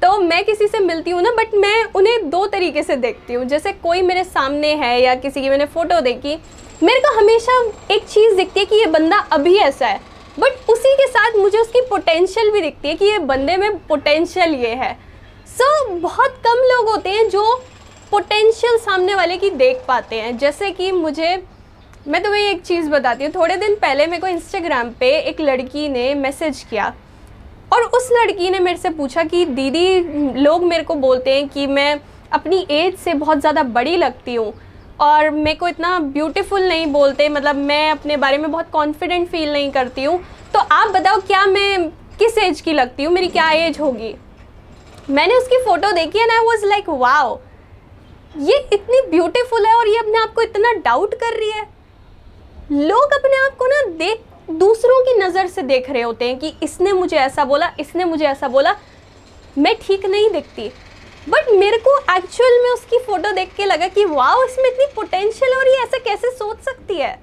तो 0.02 0.18
मैं 0.20 0.44
किसी 0.46 0.68
से 0.68 0.80
मिलती 0.80 1.12
हूँ 1.12 1.22
ना 1.22 1.32
बट 1.32 1.54
मैं 1.56 1.84
उन्हें 1.96 2.30
दो 2.30 2.46
तरीके 2.48 2.84
से 2.84 2.96
देखती 2.96 3.34
हूँ। 3.34 3.46
जैसे 3.46 3.72
कोई 3.74 4.02
मेरे 4.02 4.24
सामने 4.24 4.74
है 4.76 5.00
या 5.02 5.16
किसी 5.16 5.42
की 5.42 5.50
मैंने 5.50 5.66
फ़ोटो 5.66 6.00
देखी, 6.02 6.36
मेरे 6.84 7.00
को 7.00 7.18
हमेशा 7.18 7.60
एक 7.92 8.06
चीज़ 8.06 8.36
दिखती 8.36 8.60
है 8.60 8.66
कि 8.66 8.76
ये 8.76 8.86
बंदा 8.86 9.18
अभी 9.32 9.56
ऐसा 9.58 9.88
है। 9.88 10.00
बट 10.40 10.70
उसी 10.70 10.94
के 10.96 11.08
साथ 11.08 11.38
मुझे 11.38 11.58
उसकी 11.58 11.82
पोटेंशियल 11.82 12.52
भी 12.52 12.62
दिखती 12.62 12.88
है 12.88 12.96
कि 12.96 13.06
ये 13.06 13.18
बंदे 13.22 13.58
में 13.58 13.78
पोटेंशियल 13.88 14.54
ये 14.56 14.74
है। 14.75 14.94
सो 15.50 15.66
so, 15.86 16.02
बहुत 16.02 16.42
कम 16.46 16.63
लोग 16.72 16.90
होते 16.90 17.10
हैं 17.10 17.30
जो 17.30 17.44
पोटेंशियल 18.12 18.78
सामने 18.78 19.16
वाले 19.16 19.38
की 19.38 19.50
देख 19.52 19.84
पाते 19.88 20.16
हैं। 20.16 20.38
जैसे 20.38 20.72
कि 20.72 20.92
मुझे 20.92 21.36
मैं 22.08 22.22
तुम्हें 22.24 22.42
एक 22.42 22.62
चीज़ 22.62 22.90
बताती 22.90 23.24
हूँ। 23.24 23.32
थोड़े 23.36 23.56
दिन 23.58 23.75
पहले 23.75 24.08
मेरे 24.08 24.22
को 24.22 24.28
इंस्टाग्राम 24.28 24.90
पे 25.00 25.10
एक 25.20 25.42
लड़की 25.42 25.88
ने 25.90 26.13
मैसेज 26.16 26.66
किया। 26.70 26.94
और 27.74 27.84
उस 27.90 28.10
लड़की 28.12 28.50
ने 28.50 28.60
मेरे 28.60 28.78
से 28.78 28.90
पूछा 28.90 29.24
कि 29.24 29.46
दीदी 29.46 30.00
लोग 30.40 30.63
मेरे 30.63 30.84
को 30.84 30.96
बोलते 30.96 31.34
हैं 31.34 31.48
कि 31.50 31.68
मैं 31.68 32.00
अपनी 32.32 32.66
एज 32.72 32.96
से 32.96 33.13
बहुत 33.13 33.40
ज़्यादा 33.40 33.63
बड़ी 33.63 33.96
लगती 33.98 34.36
हूँ। 34.36 34.54
और 34.99 35.29
मेरे 35.29 35.56
को 35.56 35.67
इतना 35.67 35.97
ब्यूटीफुल 35.99 36.67
नहीं 36.67 36.86
बोलते 36.88 37.29
मतलब 37.29 37.56
मैं 37.56 37.89
अपने 37.91 38.17
बारे 38.17 38.38
में 38.38 38.51
बहुत 38.51 38.69
कॉन्फिडेंट 38.71 39.27
फील 39.29 39.51
नहीं 39.53 39.71
करती 39.71 40.03
हूँ। 40.03 40.19
तो 40.53 40.60
आप 40.60 40.89
बताओ, 40.89 41.19
क्या 41.19 41.45
मैं 41.45 41.89
किस 42.19 42.38
एज 42.38 42.62
की 42.62 42.73
लगती 42.73 43.03
हूँ? 43.03 43.13
मेरी 43.13 43.27
क्या 43.29 43.49
एज 43.51 43.79
होगी? 43.79 44.13
मैंने 45.10 45.36
उसकी 45.36 45.58
फ़ोटो 45.65 45.91
देखी 45.91 46.19
है 46.19 46.27
ना 46.27 46.41
वॉज़ 46.41 46.65
लाइक 46.65 46.89
वाओ 46.89 47.39
ये 48.39 48.58
इतनी 48.73 49.01
ब्यूटीफुल 49.10 49.65
है 49.65 49.75
और 49.75 49.88
ये 49.88 49.97
अपने 49.97 50.17
आप 50.17 50.34
को 50.34 50.41
इतना 50.41 50.71
डाउट 50.75 51.13
कर 51.15 51.38
रही 51.38 51.49
है। 51.51 51.67
लोग 52.71 53.13
अपने 53.13 53.38
आप 53.38 53.58
को 53.58 53.65
ना 53.67 53.82
देख, 53.97 54.21
दूसरों 54.51 54.99
की 55.06 55.13
नज़र 55.17 55.47
से 55.47 55.62
देख 55.63 55.89
रहे 55.89 56.01
होते 56.01 56.27
हैं 56.27 56.38
कि 56.39 56.53
इसने 56.63 56.93
मुझे 56.93 57.17
ऐसा 57.17 57.45
बोला, 57.45 57.71
इसने 57.79 58.06
मुझे 58.06 58.25
ऐसा 58.25 58.47
बोला। 58.47 58.75
मैं 59.58 59.75
ठीक 59.82 60.06
नहीं 60.06 60.29
दिखती। 60.29 60.71
बट 61.28 61.50
मेरे 61.52 61.78
को 61.80 61.98
एक्चुअल 62.12 62.62
में 62.64 62.70
उसकी 62.72 62.98
फ़ोटो 63.00 63.32
देख 63.32 63.54
के 63.56 63.66
लगा 63.66 63.88
कि 63.88 64.06
वाह 64.06 64.44
इसमें 64.46 64.66
इतनी 64.66 64.86
पोटेंशियल 64.96 65.54
और 65.54 65.68
ये 65.68 65.84
ऐसा 65.84 65.98
कैसे 66.00 66.32
सोच 66.32 66.58
सकती 66.62 66.96
है? 66.96 67.14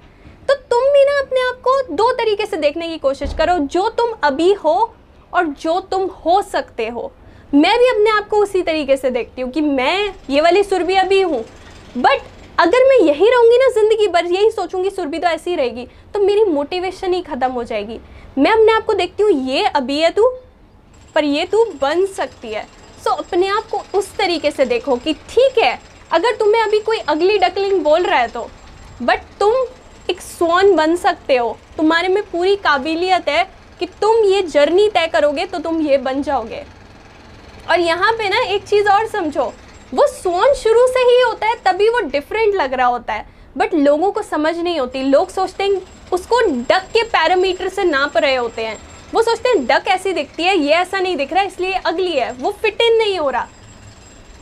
तो 0.49 0.53
तुम 0.53 0.83
भी 0.93 1.03
ना 1.05 1.19
अपने 1.19 1.41
आप 1.41 1.61
को 1.63 1.81
दो 1.95 2.11
तरीके 2.13 2.45
से 2.45 2.57
देखने 2.57 2.87
की 2.89 2.97
कोशिश 2.99 3.33
करो, 3.33 3.57
जो 3.57 3.89
तुम 3.89 4.13
अभी 4.23 4.51
हो 4.55 4.93
और 5.33 5.47
जो 5.47 5.79
तुम 5.81 6.05
हो 6.25 6.41
सकते 6.43 6.87
हो। 6.87 7.11
मैं 7.53 7.77
भी 7.79 7.87
अपने 7.89 8.09
आप 8.11 8.27
को 8.29 8.37
उसी 8.37 8.61
तरीके 8.63 8.97
से 8.97 9.09
देखती 9.11 9.41
हूँ 9.41 9.51
कि 9.51 9.61
मैं 9.61 10.13
ये 10.29 10.41
वाली 10.41 10.63
सुर 10.63 10.83
भी 10.83 10.95
अभी 10.95 11.21
हूँ। 11.21 11.43
बट 11.97 12.21
अगर 12.59 12.87
मैं 12.89 12.97
यही 12.99 13.29
रहूँगी 13.29 13.57
ना 13.57 13.67
ज़िंदगी 13.71 14.07
भर, 14.07 14.25
यही 14.27 14.51
सोचूँगी 14.51 14.89
सुरभि 14.89 15.19
तो 15.19 15.27
ऐसी 15.27 15.55
रहेगी 15.55 15.87
तो 16.13 16.19
मेरी 16.19 16.43
मोटिवेशन 16.45 17.13
ही 17.13 17.21
ख़त्म 17.21 17.51
हो 17.51 17.63
जाएगी। 17.63 17.99
मैं 18.37 18.51
अपने 18.51 18.71
आप 18.73 18.85
को 18.85 18.93
देखती 18.93 19.23
हूँ, 19.23 19.31
ये 19.31 19.63
अभी 19.65 19.99
है 19.99 20.11
तू, 20.11 20.27
पर 21.15 21.23
ये 21.23 21.45
तू 21.45 21.63
बन 21.81 22.05
सकती 22.07 22.49
है। 22.49 22.67
सो 23.03 23.11
अपने 23.13 23.47
आप 23.49 23.67
को 23.67 23.83
उस 23.97 24.15
तरीके 24.17 24.51
से 24.51 24.65
देखो 24.65 24.95
कि 24.95 25.13
ठीक 25.29 25.57
है, 25.57 25.79
अगर 26.11 26.35
तुम्हें 26.35 26.61
अभी 26.63 26.79
कोई 26.79 26.97
अगली 26.99 27.37
डकलिंग 27.37 27.81
बोल 27.83 28.03
रहा 28.03 28.19
है 28.19 28.27
तो 28.27 28.49
बट 29.01 29.21
तुम 29.39 29.53
एक 30.09 30.21
स्वॉन 30.21 30.75
बन 30.75 30.95
सकते 30.97 31.35
हो। 31.37 31.57
तुम्हारे 31.77 32.07
में 32.07 32.23
पूरी 32.23 32.55
काबिलियत 32.57 33.29
है 33.29 33.43
कि 33.79 33.85
तुम 34.01 34.23
ये 34.25 34.41
जर्नी 34.43 34.87
तय 34.89 35.07
करोगे 35.07 35.45
तो 35.45 35.59
तुम 35.59 35.81
ये 35.81 35.97
बन 35.99 36.21
जाओगे। 36.23 36.63
और 37.69 37.79
यहाँ 37.79 38.11
पे 38.13 38.29
ना 38.29 38.41
एक 38.45 38.67
चीज़ 38.67 38.87
और 38.89 39.07
समझो, 39.07 39.43
वो 39.93 40.07
सोन 40.07 40.53
शुरू 40.53 40.85
से 40.87 40.99
ही 41.01 41.21
होता 41.21 41.47
है, 41.47 41.55
तभी 41.65 41.89
वो 41.89 41.99
डिफरेंट 42.01 42.55
लग 42.55 42.73
रहा 42.73 42.87
होता 42.87 43.13
है। 43.13 43.25
बट 43.55 43.73
लोगों 43.73 44.11
को 44.11 44.21
समझ 44.21 44.57
नहीं 44.57 44.79
होती। 44.79 45.01
लोग 45.03 45.29
सोचते 45.29 45.63
हैं 45.63 45.81
उसको 46.13 46.39
डक 46.61 46.85
के 46.93 47.03
पैरामीटर 47.05 47.69
से 47.69 47.83
नाप 47.83 48.17
रहे 48.17 48.35
होते 48.35 48.65
हैं। 48.65 48.77
वो 49.13 49.21
सोचते 49.21 49.49
हैं, 49.49 49.65
डक 49.67 49.87
ऐसी 49.87 50.13
दिखती 50.13 50.43
है, 50.43 50.57
ये 50.57 50.73
ऐसा 50.73 50.99
नहीं 50.99 51.15
दिख 51.17 51.33
रहा, 51.33 51.43
इसलिए 51.43 51.73
अगली 51.75 52.11
है, 52.11 52.31
वो 52.33 52.51
फिट 52.61 52.81
इन 52.81 52.97
नहीं 52.97 53.17
हो 53.19 53.29
रहा. 53.29 53.47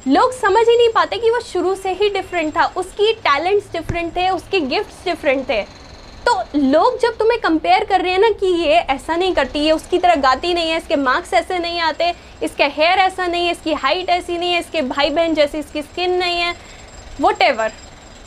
लोग 0.08 0.32
समझ 0.34 0.68
ही 0.68 0.78
नहीं 0.78 0.90
पाते 0.90 1.18
कि 1.18 1.30
वो 1.32 1.40
शुरू 1.42 1.74
से 1.76 1.94
ही 1.94 2.10
डिफरेंट 2.10 2.56
था, 2.56 2.66
उसकी 2.78 3.12
टैलेंट्स 3.24 3.72
डिफरेंट 3.74 4.16
थे, 4.16 4.30
उसके 4.30 4.60
गिफ्ट्स 4.62 5.04
डिफरेंट 5.06 5.50
थे। 5.50 5.62
तो 6.26 6.34
लोग 6.56 6.98
जब 7.00 7.18
तुम्हें 7.18 7.40
कंपेयर 7.42 7.84
कर 7.86 8.02
रहे 8.02 8.12
हैं 8.12 8.20
ना 8.20 8.30
कि 8.32 8.48
ये 8.48 8.76
ऐसा 8.90 9.16
नहीं 9.16 9.34
करती 9.34 9.60
ये 9.60 9.72
उसकी 9.72 9.98
तरह 9.98 10.16
गाती 10.22 10.54
नहीं 10.54 10.70
है, 10.70 10.78
इसके 10.78 10.96
मार्क्स 10.98 11.34
ऐसे 11.34 11.58
नहीं 11.60 11.80
आते, 11.82 12.14
इसका 12.44 12.66
हेयर 12.68 13.00
ऐसा 13.00 13.28
नहीं 13.28 13.46
है, 13.46 13.52
इसकी 13.52 13.74
हाइट 13.76 14.10
ऐसी 14.10 14.38
नहीं 14.38 14.52
है, 14.54 14.60
इसके 14.60 14.82
भाई 14.84 15.10
बहन 15.10 15.34
जैसी 15.34 15.58
इसकी 15.58 15.82
स्किन 15.82 16.14
नहीं 16.16 16.40
है 16.40 16.54
वट 17.22 17.44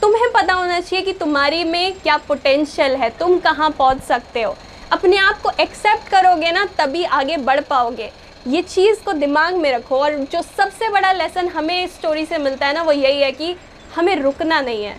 तुम्हें 0.02 0.30
पता 0.32 0.54
होना 0.54 0.78
चाहिए 0.80 1.04
कि 1.04 1.12
तुम्हारी 1.14 1.62
में 1.64 1.92
क्या 1.94 2.16
पोटेंशियल 2.18 2.94
है, 2.96 3.10
तुम 3.10 3.38
कहाँ 3.40 3.70
पहुँच 3.70 4.02
सकते 4.04 4.42
हो। 4.42 4.56
अपने 4.92 5.16
आप 5.16 5.40
को 5.42 5.50
एक्सेप्ट 5.60 6.08
करोगे 6.08 6.50
ना 6.52 6.64
तभी 6.78 7.02
आगे 7.18 7.36
बढ़ 7.38 7.60
पाओगे। 7.60 8.10
ये 8.46 8.62
चीज़ 8.62 9.02
को 9.04 9.12
दिमाग 9.12 9.54
में 9.56 9.70
रखो 9.72 9.98
और 9.98 10.14
जो 10.32 10.40
सबसे 10.42 10.88
बड़ा 10.88 11.12
लेसन 11.12 11.46
हमें 11.48 11.84
इस 11.84 11.94
स्टोरी 11.94 12.24
से 12.26 12.38
मिलता 12.38 12.66
है 12.66 12.74
ना 12.74 12.82
वो 12.82 12.92
यही 12.92 13.20
है 13.22 13.30
कि 13.32 13.54
हमें 13.94 14.14
रुकना 14.16 14.60
नहीं 14.60 14.84
है। 14.84 14.96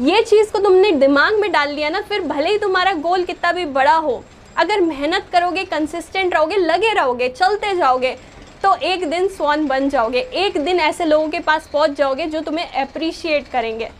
ये 0.00 0.22
चीज़ 0.22 0.52
को 0.52 0.58
तुमने 0.58 0.92
दिमाग 0.92 1.34
में 1.34 1.50
डाल 1.52 1.70
लिया 1.70 1.88
ना 1.88 2.00
फिर 2.00 2.20
भले 2.22 2.50
ही 2.50 2.58
तुम्हारा 2.58 2.92
गोल 2.92 3.24
कितना 3.24 3.50
भी 3.52 3.64
बड़ा 3.66 3.94
हो 3.96 4.22
अगर 4.56 4.80
मेहनत 4.80 5.26
करोगे 5.32 5.64
कंसिस्टेंट 5.64 6.34
रहोगे 6.34 6.56
लगे 6.56 6.92
रहोगे 6.92 7.28
चलते 7.28 7.74
जाओगे 7.76 8.16
तो 8.62 8.74
एक 8.84 9.08
दिन 9.10 9.28
स्वान 9.28 9.66
बन 9.66 9.88
जाओगे। 9.88 10.20
एक 10.20 10.58
दिन 10.64 10.80
ऐसे 10.80 11.04
लोगों 11.04 11.28
के 11.28 11.40
पास 11.40 11.68
पहुँच 11.72 11.90
जाओगे 11.90 12.26
जो 12.26 12.40
तुम्हें 12.40 12.72
अप्रिशिएट 12.82 13.48
करेंगे। 13.48 13.90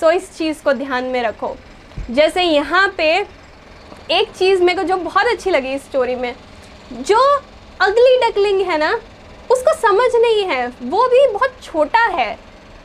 सो 0.00 0.06
so, 0.06 0.12
इस 0.12 0.36
चीज़ 0.36 0.62
को 0.62 0.72
ध्यान 0.74 1.04
में 1.04 1.22
रखो। 1.22 1.54
जैसे 2.10 2.42
यहाँ 2.42 2.88
पे 2.96 3.37
एक 4.10 4.30
चीज़ 4.30 4.62
मेरे 4.62 4.76
को 4.78 4.82
जो 4.82 4.96
बहुत 4.96 5.26
अच्छी 5.26 5.50
लगी 5.50 5.72
इस 5.74 5.82
स्टोरी 5.82 6.14
में 6.14 6.34
जो 6.92 7.18
अगली 7.80 8.16
डकलिंग 8.18 8.60
है 8.60 8.76
ना 8.78 8.92
उसको 9.50 9.74
समझ 9.78 10.10
नहीं 10.14 10.44
है 10.44 10.66
वो 10.82 11.06
भी 11.08 11.26
बहुत 11.32 11.56
छोटा 11.62 12.04
है 12.10 12.32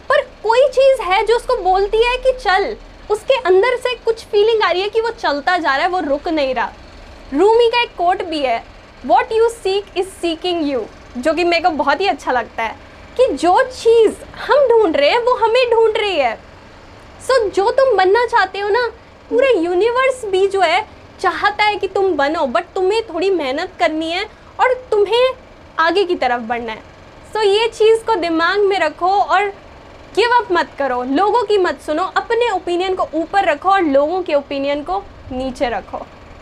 पर 0.10 0.22
कोई 0.44 0.68
चीज़ 0.70 1.02
है 1.02 1.24
जो 1.26 1.36
उसको 1.36 1.56
बोलती 1.64 2.04
है 2.04 2.18
कि 2.18 2.32
चल 2.40 2.76
उसके 3.12 3.38
अंदर 3.42 3.78
से 3.78 3.94
कुछ 3.96 4.24
फीलिंग 4.26 4.64
आ 4.64 4.72
रही 4.72 4.82
है 4.82 4.90
कि 4.90 5.02
वो 5.02 5.10
चलता 5.10 5.58
जा 5.58 5.76
रहा 5.76 5.86
है 5.86 5.92
वो 5.92 6.00
रुक 6.00 6.28
नहीं 6.28 6.54
रहा। 6.56 6.72
रूमी 7.34 7.68
का 7.70 7.82
एक 7.82 7.96
कोट 7.98 8.24
भी 8.24 8.40
है 8.40 8.64
what 9.06 9.32
you 9.32 9.50
seek 9.50 9.98
is 9.98 10.08
seeking 10.22 10.70
you 10.70 10.82
जो 11.18 11.34
कि 11.34 11.44
मेरे 11.44 11.64
को 11.64 11.70
बहुत 11.76 12.02
ही 12.02 12.08
अच्छा 12.08 12.32
लगता 12.32 12.64
है 12.64 12.76
कि 13.18 13.28
जो 13.34 13.62
चीज़ 13.64 14.24
हम 14.40 14.68
ढूंढ 14.68 14.96
रहे 14.96 15.10
हैं 15.10 15.20
वो 15.20 15.34
हमें 15.36 15.70
ढूंढ 15.72 15.98
रही 15.98 16.18
है। 16.18 16.36
सो 17.28 17.40
so, 17.40 17.54
जो 17.56 17.72
तुम 17.72 17.96
बनना 17.98 18.26
चाहते 18.26 18.60
हो 18.60 18.70
ना 18.70 18.88
पूरा 19.30 19.50
यूनिवर्स 19.50 20.26
भी 20.26 20.48
जो 20.48 20.62
है 20.62 20.82
चाहता 21.24 21.64
है 21.64 21.76
कि 21.76 21.88
तुम 21.88 22.16
बनो 22.16 22.46
बट 22.48 22.66
तुम्हें 22.76 23.02
थोड़ी 23.04 23.30
मेहनत 23.32 23.74
करनी 23.80 24.12
है 24.12 24.24
और 24.60 24.74
तुम्हें 24.92 25.34
आगे 25.80 26.04
की 26.04 26.16
तरफ़ 26.16 26.42
बढ़ना 26.42 26.72
है। 26.72 26.80
सो 27.34 27.40
so, 27.40 27.46
ये 27.46 27.68
चीज़ 27.68 28.04
को 28.06 28.16
दिमाग 28.16 28.60
में 28.60 28.80
रखो 28.80 29.08
और 29.08 29.46
गिव 30.16 30.36
अप 30.36 30.52
मत 30.52 30.70
करो। 30.80 31.02
लोगों 31.04 31.44
की 31.44 31.58
मत 31.58 31.80
सुनो 31.82 32.04
अपने 32.18 32.50
ओपिनियन 32.52 32.96
को 32.96 33.08
ऊपर 33.14 33.46
रखो 33.46 33.70
और 33.70 33.82
लोगों 33.82 34.22
के 34.22 34.34
ओपिनियन 34.34 34.84
को 34.84 35.02
नीचे 35.32 35.70
रखो। 35.70 36.06